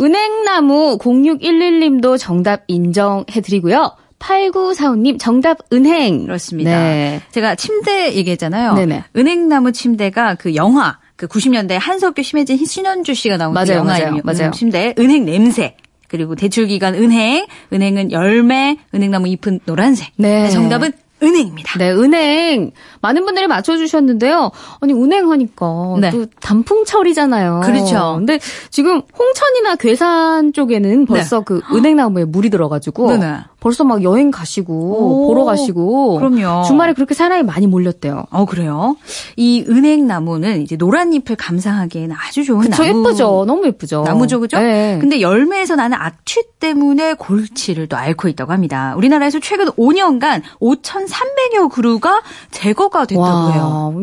은행나무 0.00 0.98
0611님도 0.98 2.18
정답 2.18 2.64
인정해드리고요. 2.66 3.96
8945님 4.18 5.18
정답 5.18 5.58
은행. 5.72 6.24
그렇습니다. 6.24 6.70
네. 6.70 7.20
제가 7.30 7.54
침대 7.54 8.14
얘기했잖아요. 8.14 8.74
네네. 8.74 9.04
은행나무 9.16 9.72
침대가 9.72 10.34
그 10.34 10.54
영화, 10.54 10.98
그 11.16 11.26
90년대 11.26 11.76
한석규, 11.78 12.22
심혜진, 12.22 12.64
신현주 12.64 13.14
씨가 13.14 13.36
나온 13.36 13.52
그 13.52 13.58
맞아요, 13.58 13.80
영화 13.80 13.98
맞아요, 13.98 14.20
맞아요. 14.24 14.50
침대, 14.52 14.94
은행 14.98 15.24
냄새. 15.24 15.76
그리고 16.08 16.34
대출 16.34 16.66
기간 16.66 16.94
은행, 16.94 17.46
은행은 17.72 18.12
열매, 18.12 18.76
은행나무 18.94 19.28
잎은 19.28 19.60
노란색. 19.66 20.12
네. 20.16 20.48
정답은 20.50 20.92
은행입니다. 21.22 21.78
네, 21.78 21.90
은행. 21.90 22.72
많은 23.00 23.24
분들이 23.24 23.46
맞춰주셨는데요. 23.46 24.50
아니, 24.80 24.92
은행 24.92 25.30
하니까 25.30 25.96
네. 26.00 26.10
또 26.10 26.26
단풍철이잖아요. 26.40 27.62
그렇죠. 27.64 28.14
근데 28.18 28.38
지금 28.70 29.00
홍천이나 29.16 29.76
괴산 29.76 30.52
쪽에는 30.52 31.06
벌써 31.06 31.40
그 31.40 31.62
은행나무에 31.72 32.24
물이 32.24 32.50
들어가지고 32.50 33.16
네네. 33.16 33.36
벌써 33.64 33.82
막 33.82 34.02
여행 34.02 34.30
가시고 34.30 34.74
오, 34.74 35.26
보러 35.26 35.44
가시고 35.44 36.18
그럼요. 36.18 36.64
주말에 36.64 36.92
그렇게 36.92 37.14
사람이 37.14 37.44
많이 37.44 37.66
몰렸대요. 37.66 38.26
어, 38.30 38.44
그래요? 38.44 38.94
이 39.36 39.64
은행 39.66 40.06
나무는 40.06 40.60
이제 40.60 40.76
노란 40.76 41.14
잎을 41.14 41.34
감상하기에는 41.34 42.14
아주 42.14 42.44
좋은 42.44 42.60
그쵸, 42.60 42.82
나무. 42.84 43.06
예쁘죠. 43.06 43.44
너무 43.46 43.66
예쁘죠. 43.66 44.02
나무죠, 44.02 44.40
그죠? 44.40 44.58
네. 44.58 44.98
근데 45.00 45.22
열매에서 45.22 45.76
나는 45.76 45.96
악취 45.98 46.42
때문에 46.60 47.14
골치를 47.14 47.86
또 47.86 47.96
앓고 47.96 48.28
있다고 48.28 48.52
합니다. 48.52 48.92
우리나라에서 48.98 49.40
최근 49.40 49.68
5년간 49.68 50.42
5,300여 50.60 51.70
그루가 51.72 52.20
제거가 52.50 53.06
됐다고 53.06 53.26
와, 53.26 53.50
해요. 53.50 53.94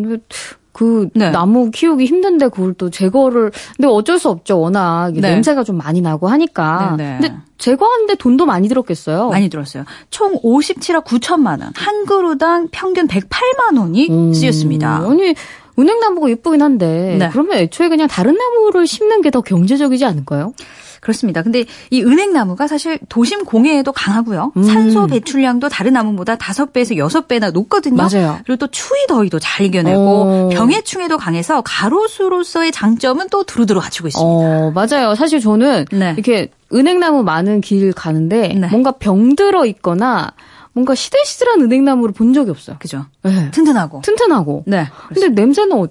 그 0.81 1.09
네. 1.13 1.29
나무 1.29 1.69
키우기 1.69 2.05
힘든데 2.05 2.47
그걸 2.47 2.73
또 2.73 2.89
제거를 2.89 3.51
근데 3.77 3.87
어쩔 3.87 4.17
수 4.17 4.29
없죠. 4.29 4.59
워낙 4.59 5.11
네. 5.13 5.21
냄새가 5.21 5.63
좀 5.63 5.77
많이 5.77 6.01
나고 6.01 6.27
하니까. 6.27 6.95
네, 6.97 7.03
네. 7.03 7.17
근데 7.29 7.35
제거하는데 7.59 8.15
돈도 8.15 8.47
많이 8.47 8.67
들었겠어요. 8.67 9.29
많이 9.29 9.47
들었어요. 9.47 9.83
총 10.09 10.33
57억 10.41 11.03
9천만 11.05 11.61
원. 11.61 11.71
한 11.75 12.05
그루당 12.07 12.69
평균 12.71 13.05
108만 13.07 13.77
원이 13.79 14.09
음, 14.09 14.33
쓰였습니다. 14.33 15.05
아니 15.07 15.35
은행나무가 15.77 16.31
예쁘긴 16.31 16.63
한데 16.63 17.17
네. 17.19 17.29
그러면 17.31 17.59
애초에 17.59 17.87
그냥 17.87 18.07
다른 18.07 18.35
나무를 18.35 18.87
심는 18.87 19.21
게 19.21 19.29
더 19.29 19.41
경제적이지 19.41 20.03
않을까요? 20.03 20.53
그렇습니다. 21.01 21.41
근데 21.41 21.65
이 21.89 22.03
은행나무가 22.03 22.67
사실 22.67 22.99
도심 23.09 23.43
공해에도 23.43 23.91
강하고요. 23.91 24.53
음. 24.55 24.63
산소 24.63 25.07
배출량도 25.07 25.67
다른 25.67 25.93
나무보다 25.93 26.35
5배에서 26.35 26.95
6배나 26.95 27.51
높거든요. 27.51 27.97
맞아요. 27.97 28.39
그리고 28.45 28.57
또 28.57 28.67
추위 28.67 29.07
더위도 29.07 29.39
잘 29.39 29.65
이겨내고 29.65 29.99
어. 29.99 30.49
병해충에도 30.53 31.17
강해서 31.17 31.61
가로수로서의 31.65 32.71
장점은 32.71 33.29
또 33.29 33.43
두루두루 33.43 33.81
갖추고 33.81 34.09
있습니다. 34.09 34.29
어, 34.31 34.71
맞아요. 34.71 35.15
사실 35.15 35.39
저는 35.39 35.85
네. 35.91 36.13
이렇게 36.13 36.49
은행나무 36.71 37.23
많은 37.23 37.61
길 37.61 37.93
가는데 37.93 38.49
네. 38.49 38.67
뭔가 38.67 38.91
병들어 38.91 39.65
있거나 39.65 40.31
뭔가 40.73 40.95
시들시들한 40.95 41.61
은행나무를 41.61 42.13
본 42.13 42.33
적이 42.33 42.51
없어요. 42.51 42.77
그죠? 42.79 43.05
네. 43.23 43.51
튼튼하고. 43.51 44.01
튼튼하고. 44.01 44.63
네. 44.67 44.87
근데 45.09 45.29
냄새는 45.29 45.77
어, 45.77 45.87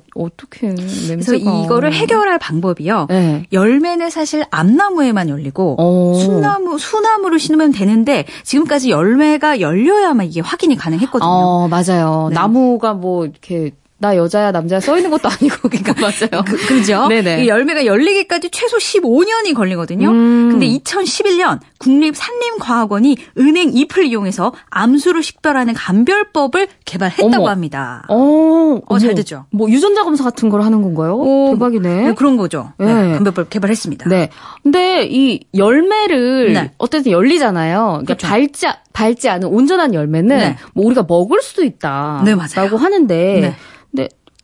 그래서 0.48 1.08
냄새가 1.08 1.64
이거를 1.64 1.92
해결할 1.92 2.38
방법이요. 2.38 3.06
네. 3.10 3.44
열매는 3.52 4.08
사실 4.08 4.44
암나무에만 4.50 5.28
열리고 5.28 5.76
어. 5.78 6.14
순나무, 6.18 6.78
수나무를 6.78 7.38
심으면 7.38 7.72
되는데 7.72 8.24
지금까지 8.44 8.90
열매가 8.90 9.60
열려야만 9.60 10.26
이게 10.26 10.40
확인이 10.40 10.76
가능했거든요. 10.76 11.28
어, 11.28 11.68
맞아요. 11.68 12.28
네. 12.30 12.34
나무가 12.34 12.94
뭐 12.94 13.26
이렇게 13.26 13.72
나 14.00 14.16
여자야 14.16 14.50
남자야 14.50 14.80
써 14.80 14.96
있는 14.96 15.10
것도 15.10 15.28
아니고 15.28 15.68
그러니까 15.68 15.92
맞아요. 16.00 16.42
그, 16.46 16.56
그죠? 16.66 17.06
네네. 17.08 17.44
이 17.44 17.48
열매가 17.48 17.84
열리기까지 17.84 18.48
최소 18.50 18.78
15년이 18.78 19.54
걸리거든요. 19.54 20.08
음. 20.08 20.48
근데 20.50 20.66
2011년 20.66 21.60
국립산림과학원이 21.78 23.18
은행 23.38 23.70
잎을 23.74 24.06
이용해서 24.06 24.54
암수를 24.70 25.22
식별하는 25.22 25.74
감별법을 25.74 26.68
개발했다고 26.86 27.26
어머. 27.26 27.50
합니다. 27.50 28.04
어, 28.08 28.80
어, 28.86 28.98
잘. 28.98 29.14
됐죠? 29.14 29.44
뭐 29.50 29.68
유전자 29.68 30.02
검사 30.02 30.24
같은 30.24 30.48
걸 30.48 30.62
하는 30.62 30.80
건가요? 30.80 31.16
오, 31.16 31.50
대박이네. 31.52 32.02
네, 32.08 32.14
그런 32.14 32.38
거죠. 32.38 32.72
네, 32.78 32.86
네. 32.86 33.14
감별법 33.14 33.50
개발했습니다. 33.50 34.08
네. 34.08 34.30
근데 34.62 35.04
이 35.04 35.40
열매를 35.54 36.54
네. 36.54 36.72
어쨌든 36.78 37.12
열리잖아요. 37.12 38.00
그러니까 38.02 38.14
그렇죠. 38.14 38.26
밟지 38.28 38.66
밟지 38.94 39.28
않은 39.28 39.48
온전한 39.48 39.92
열매는 39.92 40.38
네. 40.38 40.56
뭐 40.72 40.86
우리가 40.86 41.04
먹을 41.06 41.42
수도 41.42 41.64
있다. 41.64 42.22
네, 42.24 42.34
맞아요. 42.34 42.48
라고 42.56 42.78
하는데 42.78 43.40
네. 43.40 43.54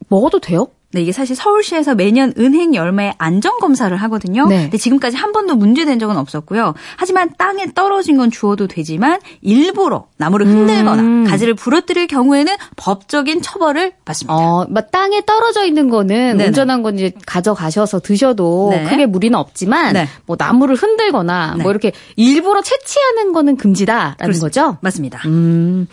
먹어도 0.09 0.41
돼요? 0.41 0.69
네, 0.93 1.03
이게 1.03 1.13
사실 1.13 1.35
서울시에서 1.37 1.95
매년 1.95 2.33
은행 2.39 2.75
열매 2.75 3.13
안전 3.19 3.59
검사를 3.59 3.95
하거든요. 3.95 4.47
네. 4.47 4.63
근데 4.63 4.79
지금까지 4.79 5.17
한 5.17 5.33
번도 5.33 5.57
문제된 5.57 5.99
적은 5.99 6.17
없었고요. 6.17 6.75
하지만 6.97 7.31
땅에 7.37 7.67
떨어진 7.75 8.17
건 8.17 8.31
주워도 8.31 8.69
되지만 8.69 9.21
일부러 9.43 10.07
나무를 10.17 10.47
흔들거나 10.47 11.03
음. 11.03 11.25
가지를 11.25 11.55
부러뜨릴 11.55 12.07
경우에는 12.07 12.55
법적인 12.77 13.43
처벌을 13.43 13.93
받습니다. 14.05 14.35
어, 14.35 14.67
막 14.71 14.91
땅에 14.91 15.23
떨어져 15.27 15.67
있는 15.67 15.91
거는 15.91 16.39
네네. 16.39 16.47
온전한 16.47 16.83
건 16.83 16.95
이제 16.95 17.13
가져가셔서 17.27 18.01
드셔도 18.01 18.69
네. 18.71 18.85
크게 18.85 19.07
무리는 19.07 19.37
없지만 19.37 19.93
네. 19.93 20.09
뭐 20.25 20.37
나무를 20.39 20.77
흔들거나 20.77 21.57
네. 21.57 21.63
뭐 21.63 21.73
이렇게 21.73 21.93
일부러 22.15 22.63
채취하는 22.63 23.33
거는 23.33 23.57
금지다라는 23.57 24.17
그렇습니다. 24.19 24.47
거죠. 24.47 24.79
맞습니다. 24.81 25.21
음. 25.27 25.89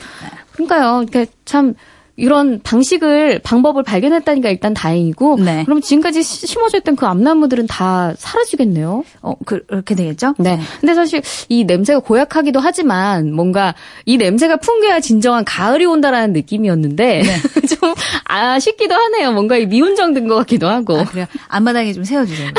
그러니까요. 0.54 1.04
그러니까 1.10 1.32
참 1.46 1.74
이런 2.16 2.62
방식을 2.62 3.40
방법을 3.44 3.82
발견했다니까 3.82 4.50
일단 4.50 4.76
다행이고 4.76 5.40
네. 5.40 5.64
그럼 5.66 5.82
지금까지 5.82 6.22
시- 6.22 6.46
심어져 6.46 6.78
있던 6.78 6.96
그 6.96 7.08
암나무들은 7.08 7.66
다 7.66 8.14
사라지겠네요. 8.18 9.04
어, 9.24 9.34
그, 9.46 9.66
그렇게 9.66 9.96
되겠죠? 9.96 10.36
네. 10.38 10.60
근데 10.80 10.94
사실 10.94 11.24
이 11.50 11.64
냄새가 11.64 12.00
고약하기도 12.00 12.60
하지만 12.60 13.34
뭔가 13.34 13.74
이 14.06 14.18
냄새가 14.18 14.58
풍겨야 14.58 15.00
진정한 15.00 15.44
가을이 15.44 15.86
온다라는 15.86 16.34
느낌이었는데 16.34 17.24
네. 17.24 17.36
좀 17.68 17.94
아쉽기도 18.26 18.94
하네요. 18.94 19.32
뭔가 19.32 19.58
이 19.58 19.66
미운정 19.66 20.14
든 20.14 20.28
것 20.28 20.36
같기도 20.36 20.70
하고. 20.70 21.00
아, 21.00 21.04
그래요. 21.06 21.26
앞마당에 21.48 21.94
좀 21.94 22.04
세워 22.04 22.26
주세요. 22.26 22.52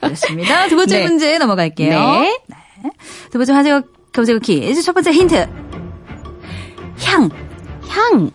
그렇습니다. 0.00 0.66
두 0.68 0.74
번째 0.76 0.98
네. 0.98 1.04
문제 1.06 1.38
넘어갈게요. 1.38 1.90
네. 1.90 2.40
두 3.30 3.38
번째 3.38 3.52
화제가 3.52 3.82
검색어 4.12 4.40
퀴즈. 4.40 4.82
첫 4.82 4.92
번째 4.92 5.12
힌트. 5.12 5.34
향. 7.04 7.30
향. 7.88 8.30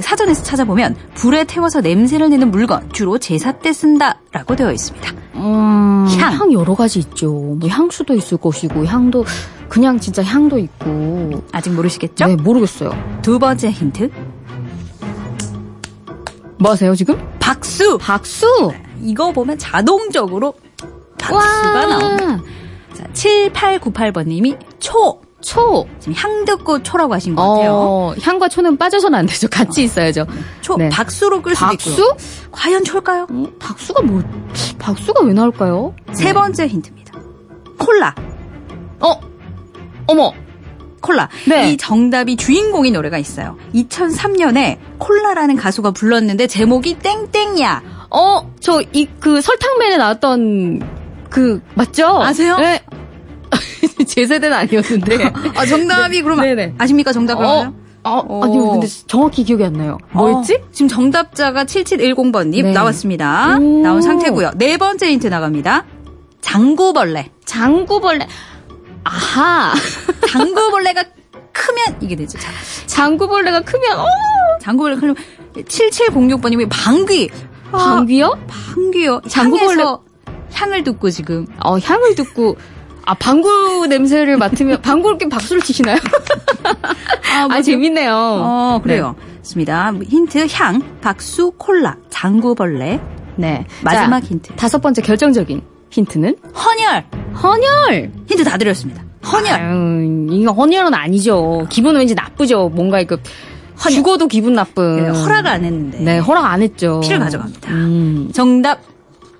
사전에서 0.00 0.42
찾아보면 0.42 0.96
불에 1.14 1.44
태워서 1.44 1.80
냄새를 1.80 2.30
내는 2.30 2.50
물건 2.50 2.88
주로 2.92 3.18
제사 3.18 3.52
때 3.52 3.72
쓴다라고 3.72 4.56
되어 4.56 4.72
있습니다. 4.72 5.12
음, 5.36 6.06
향. 6.18 6.32
향 6.32 6.52
여러 6.52 6.74
가지 6.74 6.98
있죠. 7.00 7.30
뭐 7.32 7.68
향수도 7.68 8.14
있을 8.14 8.38
것이고 8.38 8.84
향도 8.86 9.24
그냥 9.68 9.98
진짜 9.98 10.22
향도 10.22 10.58
있고. 10.58 11.42
아직 11.52 11.70
모르시겠죠? 11.70 12.26
네, 12.26 12.36
모르겠어요. 12.36 12.92
두 13.22 13.38
번째 13.38 13.70
힌트. 13.70 14.10
뭐 16.58 16.72
하세요, 16.72 16.94
지금? 16.94 17.18
박수. 17.40 17.98
박수. 17.98 18.72
이거 19.02 19.32
보면 19.32 19.58
자동적으로 19.58 20.54
박수가 21.18 21.72
와. 21.72 21.86
나옵니다. 21.86 22.42
자, 22.94 23.04
7898번님이 23.12 24.56
초. 24.78 25.20
초. 25.44 25.86
지금 26.00 26.14
향 26.16 26.44
듣고 26.44 26.82
초라고 26.82 27.14
하신 27.14 27.34
것 27.34 27.42
같아요. 27.48 27.72
어, 27.72 28.14
향과 28.20 28.48
초는 28.48 28.76
빠져서는 28.76 29.18
안 29.18 29.26
되죠. 29.26 29.46
같이 29.48 29.84
있어야죠. 29.84 30.26
초. 30.62 30.76
네. 30.76 30.88
박수로 30.88 31.42
끌 31.42 31.54
수도 31.54 31.66
박수? 31.66 31.90
있고요. 31.90 32.16
과연 32.50 32.84
초일까요? 32.84 33.26
음, 33.30 33.54
박수가 33.58 34.02
뭐, 34.02 34.22
박수가 34.78 35.22
왜 35.24 35.32
나올까요? 35.34 35.94
세 36.12 36.32
번째 36.32 36.66
힌트입니다. 36.66 37.12
콜라. 37.78 38.14
어, 39.00 39.20
어머. 40.06 40.32
콜라. 41.00 41.28
네. 41.46 41.72
이 41.72 41.76
정답이 41.76 42.36
주인공인 42.36 42.94
노래가 42.94 43.18
있어요. 43.18 43.58
2003년에 43.74 44.78
콜라라는 44.98 45.56
가수가 45.56 45.90
불렀는데 45.90 46.46
제목이 46.46 46.94
땡땡야. 46.94 47.82
어, 48.10 48.50
저, 48.60 48.80
이, 48.92 49.06
그, 49.20 49.42
설탕맨에 49.42 49.98
나왔던, 49.98 50.80
그, 51.28 51.60
맞죠? 51.74 52.22
아세요? 52.22 52.56
네. 52.56 52.80
제 54.06 54.26
세대는 54.26 54.56
아니었는데. 54.56 55.32
아, 55.54 55.66
정답이 55.66 56.22
그러면 56.22 56.44
네네. 56.44 56.74
아십니까? 56.78 57.12
정답을? 57.12 57.44
어, 57.44 57.72
어, 58.06 58.40
아니요, 58.44 58.70
근데 58.72 58.86
정확히 59.06 59.44
기억이 59.44 59.64
안 59.64 59.72
나요. 59.72 59.96
뭐였지? 60.12 60.54
어, 60.56 60.66
지금 60.72 60.88
정답자가 60.88 61.64
7710번님 61.64 62.62
네. 62.64 62.72
나왔습니다. 62.72 63.56
오. 63.58 63.80
나온 63.82 64.02
상태고요. 64.02 64.52
네 64.56 64.76
번째 64.76 65.10
힌트 65.10 65.28
나갑니다. 65.28 65.84
장구벌레. 66.42 67.30
장구벌레. 67.46 68.26
아하. 69.04 69.72
장구벌레가 70.30 71.02
크면 71.52 71.98
이게 72.00 72.14
되죠. 72.16 72.38
자, 72.38 72.50
장구벌레가 72.86 73.62
크면, 73.62 73.98
어! 73.98 74.04
장구벌레 74.60 74.96
크면 74.96 75.14
7706번님이 75.54 76.68
방귀. 76.70 77.30
아, 77.72 77.78
방귀요? 77.78 78.38
방귀요. 78.48 79.20
장구벌레- 79.22 80.00
향을 80.52 80.84
듣고 80.84 81.10
지금 81.10 81.46
어, 81.64 81.78
향을 81.78 82.14
듣고, 82.14 82.56
아, 83.06 83.14
방구 83.14 83.86
냄새를 83.88 84.36
맡으면, 84.38 84.80
방구 84.82 85.08
이렇게 85.08 85.28
박수를 85.28 85.62
치시나요? 85.62 85.96
아, 87.34 87.48
뭐죠? 87.48 87.62
재밌네요. 87.62 88.12
어, 88.14 88.80
그래요. 88.82 89.14
좋습니다. 89.42 89.92
힌트 90.02 90.46
향, 90.52 90.80
박수, 91.00 91.52
콜라, 91.58 91.96
장구벌레. 92.10 93.00
네. 93.36 93.66
마지막 93.82 94.20
자, 94.20 94.26
힌트. 94.26 94.54
다섯 94.54 94.80
번째 94.80 95.02
결정적인 95.02 95.60
힌트는? 95.90 96.36
헌혈. 96.54 97.04
헌혈! 97.42 98.10
힌트 98.26 98.44
다 98.44 98.56
드렸습니다. 98.56 99.02
헌혈. 99.26 99.52
아유, 99.52 100.28
이거 100.30 100.52
헌혈은 100.52 100.94
아니죠. 100.94 101.66
기분 101.70 101.96
왠지 101.96 102.14
나쁘죠. 102.14 102.70
뭔가 102.70 103.00
이거, 103.00 103.18
죽어도 103.90 104.28
기분 104.28 104.54
나쁜. 104.54 104.96
네, 105.02 105.08
허락을 105.08 105.50
안 105.50 105.64
했는데. 105.64 105.98
네, 105.98 106.18
허락 106.18 106.46
안 106.46 106.62
했죠. 106.62 107.00
피를 107.02 107.18
가져갑니다. 107.18 107.70
음. 107.70 108.30
정답 108.32 108.80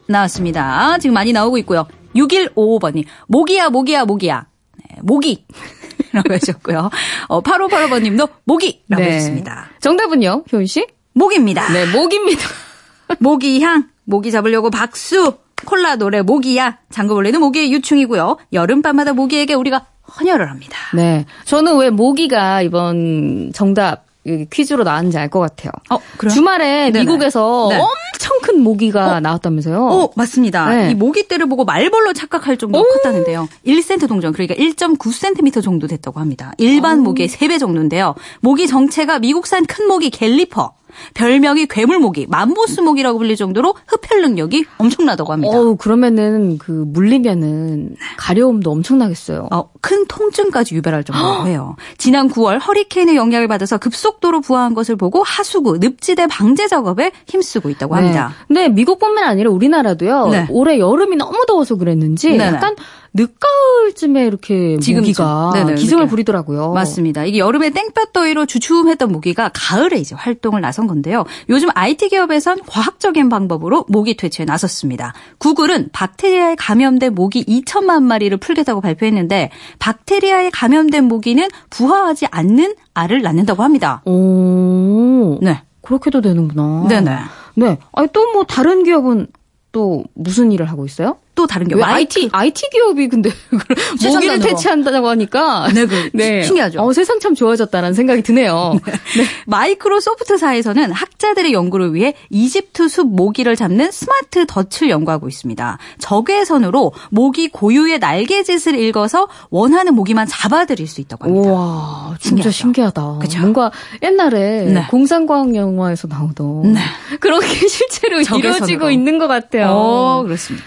나왔습니다. 0.07 0.99
지금 0.99 1.15
많이 1.15 1.33
나오고 1.33 1.57
있고요. 1.59 1.87
6155번님, 2.15 3.05
모기야, 3.27 3.71
모기야, 3.71 4.05
모기야. 4.05 4.47
네, 4.79 4.97
모기. 5.03 5.45
라고 6.13 6.33
하셨고요. 6.33 6.91
어, 7.29 7.41
8585번님도 7.43 8.29
모기라고 8.45 9.03
네. 9.03 9.15
하셨습니다. 9.15 9.71
정답은요, 9.81 10.45
효은 10.53 10.67
씨? 10.67 10.87
모기입니다. 11.15 11.73
네, 11.73 11.87
목입니다. 11.87 12.43
모기향, 13.21 13.89
모기 14.05 14.31
잡으려고 14.31 14.71
박수, 14.71 15.39
콜라 15.65 15.97
노래 15.97 16.23
모기야, 16.23 16.79
장구벌레는 16.91 17.41
모기의 17.41 17.73
유충이고요. 17.73 18.39
여름밤마다 18.53 19.13
모기에게 19.13 19.55
우리가 19.55 19.87
헌혈을 20.19 20.51
합니다. 20.51 20.77
네. 20.95 21.25
저는 21.45 21.79
왜 21.79 21.91
모기가 21.91 22.63
이번 22.63 23.53
정답 23.55 24.04
이 24.04 24.04
퀴즈로 24.51 24.85
나왔는지 24.85 25.19
알 25.19 25.29
것 25.29 25.41
같아요. 25.41 25.73
어? 25.91 25.99
주말에 26.31 26.91
네네. 26.91 27.01
미국에서 27.01 27.67
네. 27.71 27.77
엄청 27.77 28.41
큰 28.43 28.61
모기가 28.61 29.21
나왔다면서요? 29.21 29.85
어, 29.87 30.11
맞습니다. 30.17 30.69
네. 30.69 30.91
이 30.91 30.95
모기떼를 30.95 31.47
보고 31.49 31.65
말벌로 31.65 32.13
착각할 32.13 32.57
정도로 32.57 32.85
컸다는데요. 32.89 33.49
1cm 33.67 34.09
동전, 34.09 34.33
그러니까 34.33 34.55
1.9cm 34.55 35.63
정도 35.63 35.87
됐다고 35.87 36.21
합니다. 36.21 36.53
일반 36.59 37.01
모기의 37.01 37.29
3배 37.29 37.59
정도인데요. 37.59 38.15
모기 38.41 38.67
정체가 38.67 39.19
미국산 39.19 39.67
큰 39.67 39.89
모기 39.89 40.11
갤리퍼. 40.11 40.73
별명이 41.15 41.67
괴물모기, 41.67 42.27
맘보스모기라고 42.29 43.19
불릴 43.19 43.37
정도로 43.37 43.75
흡혈 43.87 44.23
능력이 44.23 44.67
엄청나다고 44.79 45.33
합니다. 45.33 45.57
어우, 45.57 45.77
그러면은 45.77 46.59
그 46.59 46.71
물리면은 46.71 47.97
가려움도 48.17 48.71
엄청나겠어요. 48.71 49.49
어, 49.53 49.71
큰 49.81 50.07
통증까지 50.07 50.75
유발할 50.75 51.05
정도로 51.05 51.47
해요. 51.47 51.77
지난 51.99 52.29
9월 52.29 52.65
허리케인의 52.65 53.17
영향을 53.17 53.49
받아서 53.49 53.79
급속도로 53.79 54.41
부화한 54.41 54.75
것을 54.75 54.97
보고 54.97 55.23
하수구, 55.23 55.79
늪지대 55.79 56.27
방제 56.27 56.69
작업에 56.69 57.13
힘쓰고 57.27 57.71
있다고 57.71 57.97
합니다. 57.97 58.29
네. 58.29 58.45
근데 58.49 58.69
미국뿐만 58.69 59.25
아니라 59.25 59.51
우리나라도요. 59.51 60.29
네. 60.29 60.47
올해 60.51 60.79
여름이 60.79 61.17
너무 61.17 61.45
더워서 61.47 61.77
그랬는지 61.77 62.31
네네. 62.31 62.45
약간 62.45 62.75
늦가을쯤에 63.15 64.27
이렇게 64.27 64.77
지금쯤. 64.79 65.03
모기가 65.25 65.51
네네, 65.55 65.75
기승을. 65.77 66.07
부리더라고요. 66.09 66.73
맞습니다. 66.73 67.25
이게 67.25 67.39
여름에 67.39 67.71
땡볕 67.71 68.13
더위로 68.13 68.45
주춤했던 68.47 69.13
모기가 69.13 69.51
가을에 69.55 69.99
이제 69.99 70.15
활동을 70.17 70.61
나선 70.61 70.87
건데요. 70.89 71.25
요즘 71.49 71.69
IT 71.75 72.09
기업에선 72.09 72.59
과학적인 72.67 73.29
방법으로 73.29 73.87
모기 73.89 74.17
퇴치에 74.17 74.45
나섰습니다. 74.45 75.15
구글은 75.39 75.91
박테리아에 75.93 76.57
감염된 76.57 77.15
모기 77.15 77.45
2천만 77.45 78.03
마리를 78.03 78.37
풀겠다고 78.39 78.81
발표했는데 78.81 79.51
박테리아에 79.79 80.51
감염된 80.51 81.05
모기는 81.05 81.49
부화하지 81.71 82.27
않는 82.31 82.75
알을 82.95 83.23
낳는다고 83.23 83.63
합니다. 83.63 84.03
오. 84.07 85.39
네. 85.41 85.63
그렇게도 85.83 86.21
되는구나. 86.21 86.87
네네. 86.89 87.17
네. 87.57 87.79
아니 87.93 88.09
또 88.09 88.25
뭐 88.33 88.43
다른 88.45 88.83
기업은 88.83 89.29
또 89.71 90.03
무슨 90.15 90.51
일을 90.51 90.67
하고 90.67 90.85
있어요? 90.85 91.19
또 91.35 91.47
다른 91.47 91.67
마이크- 91.69 92.21
IT 92.21 92.29
IT 92.33 92.69
기업이 92.71 93.09
근데 93.09 93.31
모기를. 94.05 94.39
퇴치한다고 94.41 95.09
하니까 95.09 95.69
네, 95.75 95.87
그 95.87 96.11
신기하죠. 96.47 96.81
어, 96.81 96.93
세상 96.93 97.19
참 97.21 97.35
좋아졌다는 97.35 97.93
생각이 97.95 98.23
드네요. 98.23 98.79
마이크로소프트사에서는 99.47 100.93
학자들의 100.93 101.53
연구를 101.53 101.95
위해 101.95 102.15
이집트 102.31 102.89
숲 102.89 103.09
모기를 103.09 103.57
잡는 103.57 103.91
스마트 103.91 104.47
덫을 104.47 104.91
연구하고 104.91 105.29
있습니다. 105.29 105.79
적외선으로 105.99 106.93
모기 107.11 107.49
고유의 107.49 107.99
날개짓을 107.99 108.79
읽어서 108.79 109.29
원하는 109.51 109.95
모기만 109.95 110.27
잡아들일 110.27 110.87
수 110.87 111.01
있다고 111.01 111.25
합니다. 111.25 111.51
우와, 111.51 112.17
진짜 112.21 112.51
신기하다. 112.51 113.19
그쵸? 113.21 113.41
뭔가 113.41 113.71
옛날에 114.03 114.65
네. 114.67 114.87
공상과학 114.91 115.55
영화에서 115.55 116.09
나오던 116.09 116.77
그런 117.21 117.41
게 117.41 117.47
실제로 117.69 118.23
적외선으로. 118.23 118.55
이루어지고 118.55 118.91
있는 118.91 119.19
것 119.19 119.27
같아요. 119.27 119.67
어, 119.71 120.23
그렇습니다. 120.25 120.65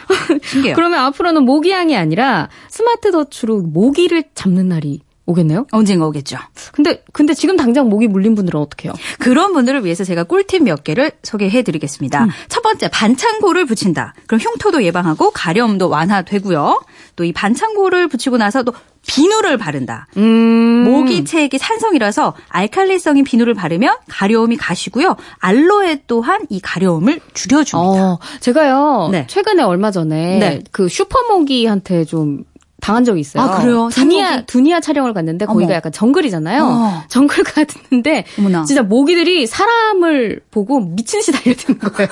신기해요. 0.57 0.75
그러면 0.75 0.99
앞으로는 0.99 1.43
모기향이 1.43 1.95
아니라 1.95 2.49
스마트 2.69 3.11
덫으로 3.11 3.61
모기를 3.61 4.23
잡는 4.35 4.69
날이 4.69 5.01
오겠네요? 5.29 5.67
언젠가 5.73 6.05
오겠죠. 6.07 6.37
근데 6.71 7.03
근데 7.11 7.33
지금 7.33 7.57
당장 7.57 7.89
모기 7.89 8.07
물린 8.07 8.33
분들은 8.33 8.57
어떻게 8.61 8.87
해요? 8.87 8.93
그런 9.19 9.51
분들을 9.51 9.83
위해서 9.83 10.05
제가 10.05 10.23
꿀팁 10.23 10.63
몇 10.63 10.85
개를 10.85 11.11
소개해 11.21 11.63
드리겠습니다. 11.63 12.23
음. 12.23 12.29
첫 12.47 12.61
번째, 12.61 12.87
반창고를 12.89 13.65
붙인다. 13.65 14.13
그럼 14.25 14.39
흉터도 14.39 14.83
예방하고 14.83 15.31
가려움도 15.31 15.89
완화되고요. 15.89 16.81
또 17.17 17.25
이 17.25 17.33
반창고를 17.33 18.07
붙이고 18.07 18.37
나서 18.37 18.63
또 18.63 18.71
비누를 19.07 19.57
바른다. 19.57 20.07
음. 20.17 20.83
모기체액이 20.83 21.57
산성이라서 21.57 22.35
알칼리성인 22.49 23.23
비누를 23.23 23.53
바르면 23.55 23.95
가려움이 24.07 24.57
가시고요. 24.57 25.15
알로에 25.39 26.03
또한 26.07 26.45
이 26.49 26.59
가려움을 26.59 27.19
줄여줍니다. 27.33 28.03
어, 28.13 28.19
제가요 28.41 29.09
네. 29.11 29.25
최근에 29.27 29.63
얼마 29.63 29.89
전에 29.91 30.37
네. 30.39 30.63
그 30.71 30.87
슈퍼모기한테 30.89 32.05
좀 32.05 32.43
당한 32.79 33.03
적이 33.03 33.21
있어요. 33.21 33.43
아, 33.43 33.59
그래요? 33.59 33.89
두니아 33.91 34.27
산모기? 34.27 34.45
두니아 34.45 34.79
촬영을 34.81 35.13
갔는데 35.13 35.45
거기가 35.45 35.65
어머. 35.69 35.73
약간 35.75 35.91
정글이잖아요. 35.91 36.63
어. 36.63 37.03
정글 37.07 37.43
갔는데 37.89 38.25
어머나. 38.37 38.65
진짜 38.65 38.83
모기들이 38.83 39.47
사람을 39.47 40.41
보고 40.51 40.79
미친 40.81 41.19
듯이 41.21 41.31
달려드는 41.31 41.79
거예요. 41.79 42.09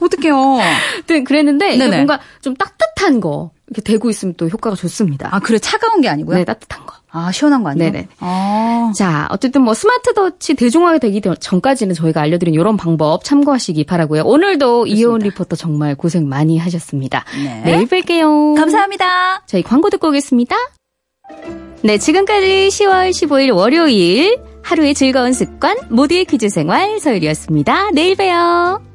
어떡해요. 0.00 0.58
네, 1.06 1.22
그랬는데 1.22 1.76
네네. 1.76 1.96
뭔가 1.96 2.20
좀 2.40 2.54
따뜻한 2.54 3.20
거 3.20 3.50
이렇게 3.68 3.82
대고 3.82 4.10
있으면 4.10 4.34
또 4.36 4.48
효과가 4.48 4.76
좋습니다. 4.76 5.28
아, 5.32 5.40
그래. 5.40 5.58
차가운 5.58 6.00
게 6.00 6.08
아니고요? 6.08 6.36
네, 6.36 6.44
따뜻한 6.44 6.86
거. 6.86 6.94
아, 7.10 7.32
시원한 7.32 7.62
거 7.62 7.70
아니에요? 7.70 7.90
네네. 7.90 8.08
아. 8.20 8.92
자, 8.96 9.26
어쨌든 9.30 9.62
뭐 9.62 9.74
스마트 9.74 10.12
덫이 10.14 10.56
대중화가 10.56 10.98
되기 10.98 11.20
전까지는 11.20 11.94
저희가 11.94 12.20
알려드린 12.20 12.54
이런 12.54 12.76
방법 12.76 13.24
참고하시기 13.24 13.84
바라고요. 13.84 14.22
오늘도 14.24 14.86
이혜원 14.86 15.20
리포터 15.20 15.56
정말 15.56 15.94
고생 15.94 16.28
많이 16.28 16.58
하셨습니다. 16.58 17.24
네. 17.42 17.62
내일 17.64 17.86
뵐게요. 17.86 18.56
감사합니다. 18.56 19.42
저희 19.46 19.62
광고 19.62 19.90
듣고 19.90 20.08
오겠습니다. 20.08 20.56
네, 21.82 21.98
지금까지 21.98 22.68
10월 22.68 23.10
15일 23.10 23.54
월요일 23.54 24.38
하루의 24.62 24.94
즐거운 24.94 25.32
습관 25.32 25.76
모두의 25.88 26.24
퀴즈 26.24 26.48
생활 26.48 26.98
서율이었습니다. 27.00 27.90
내일 27.92 28.16
봬요. 28.16 28.87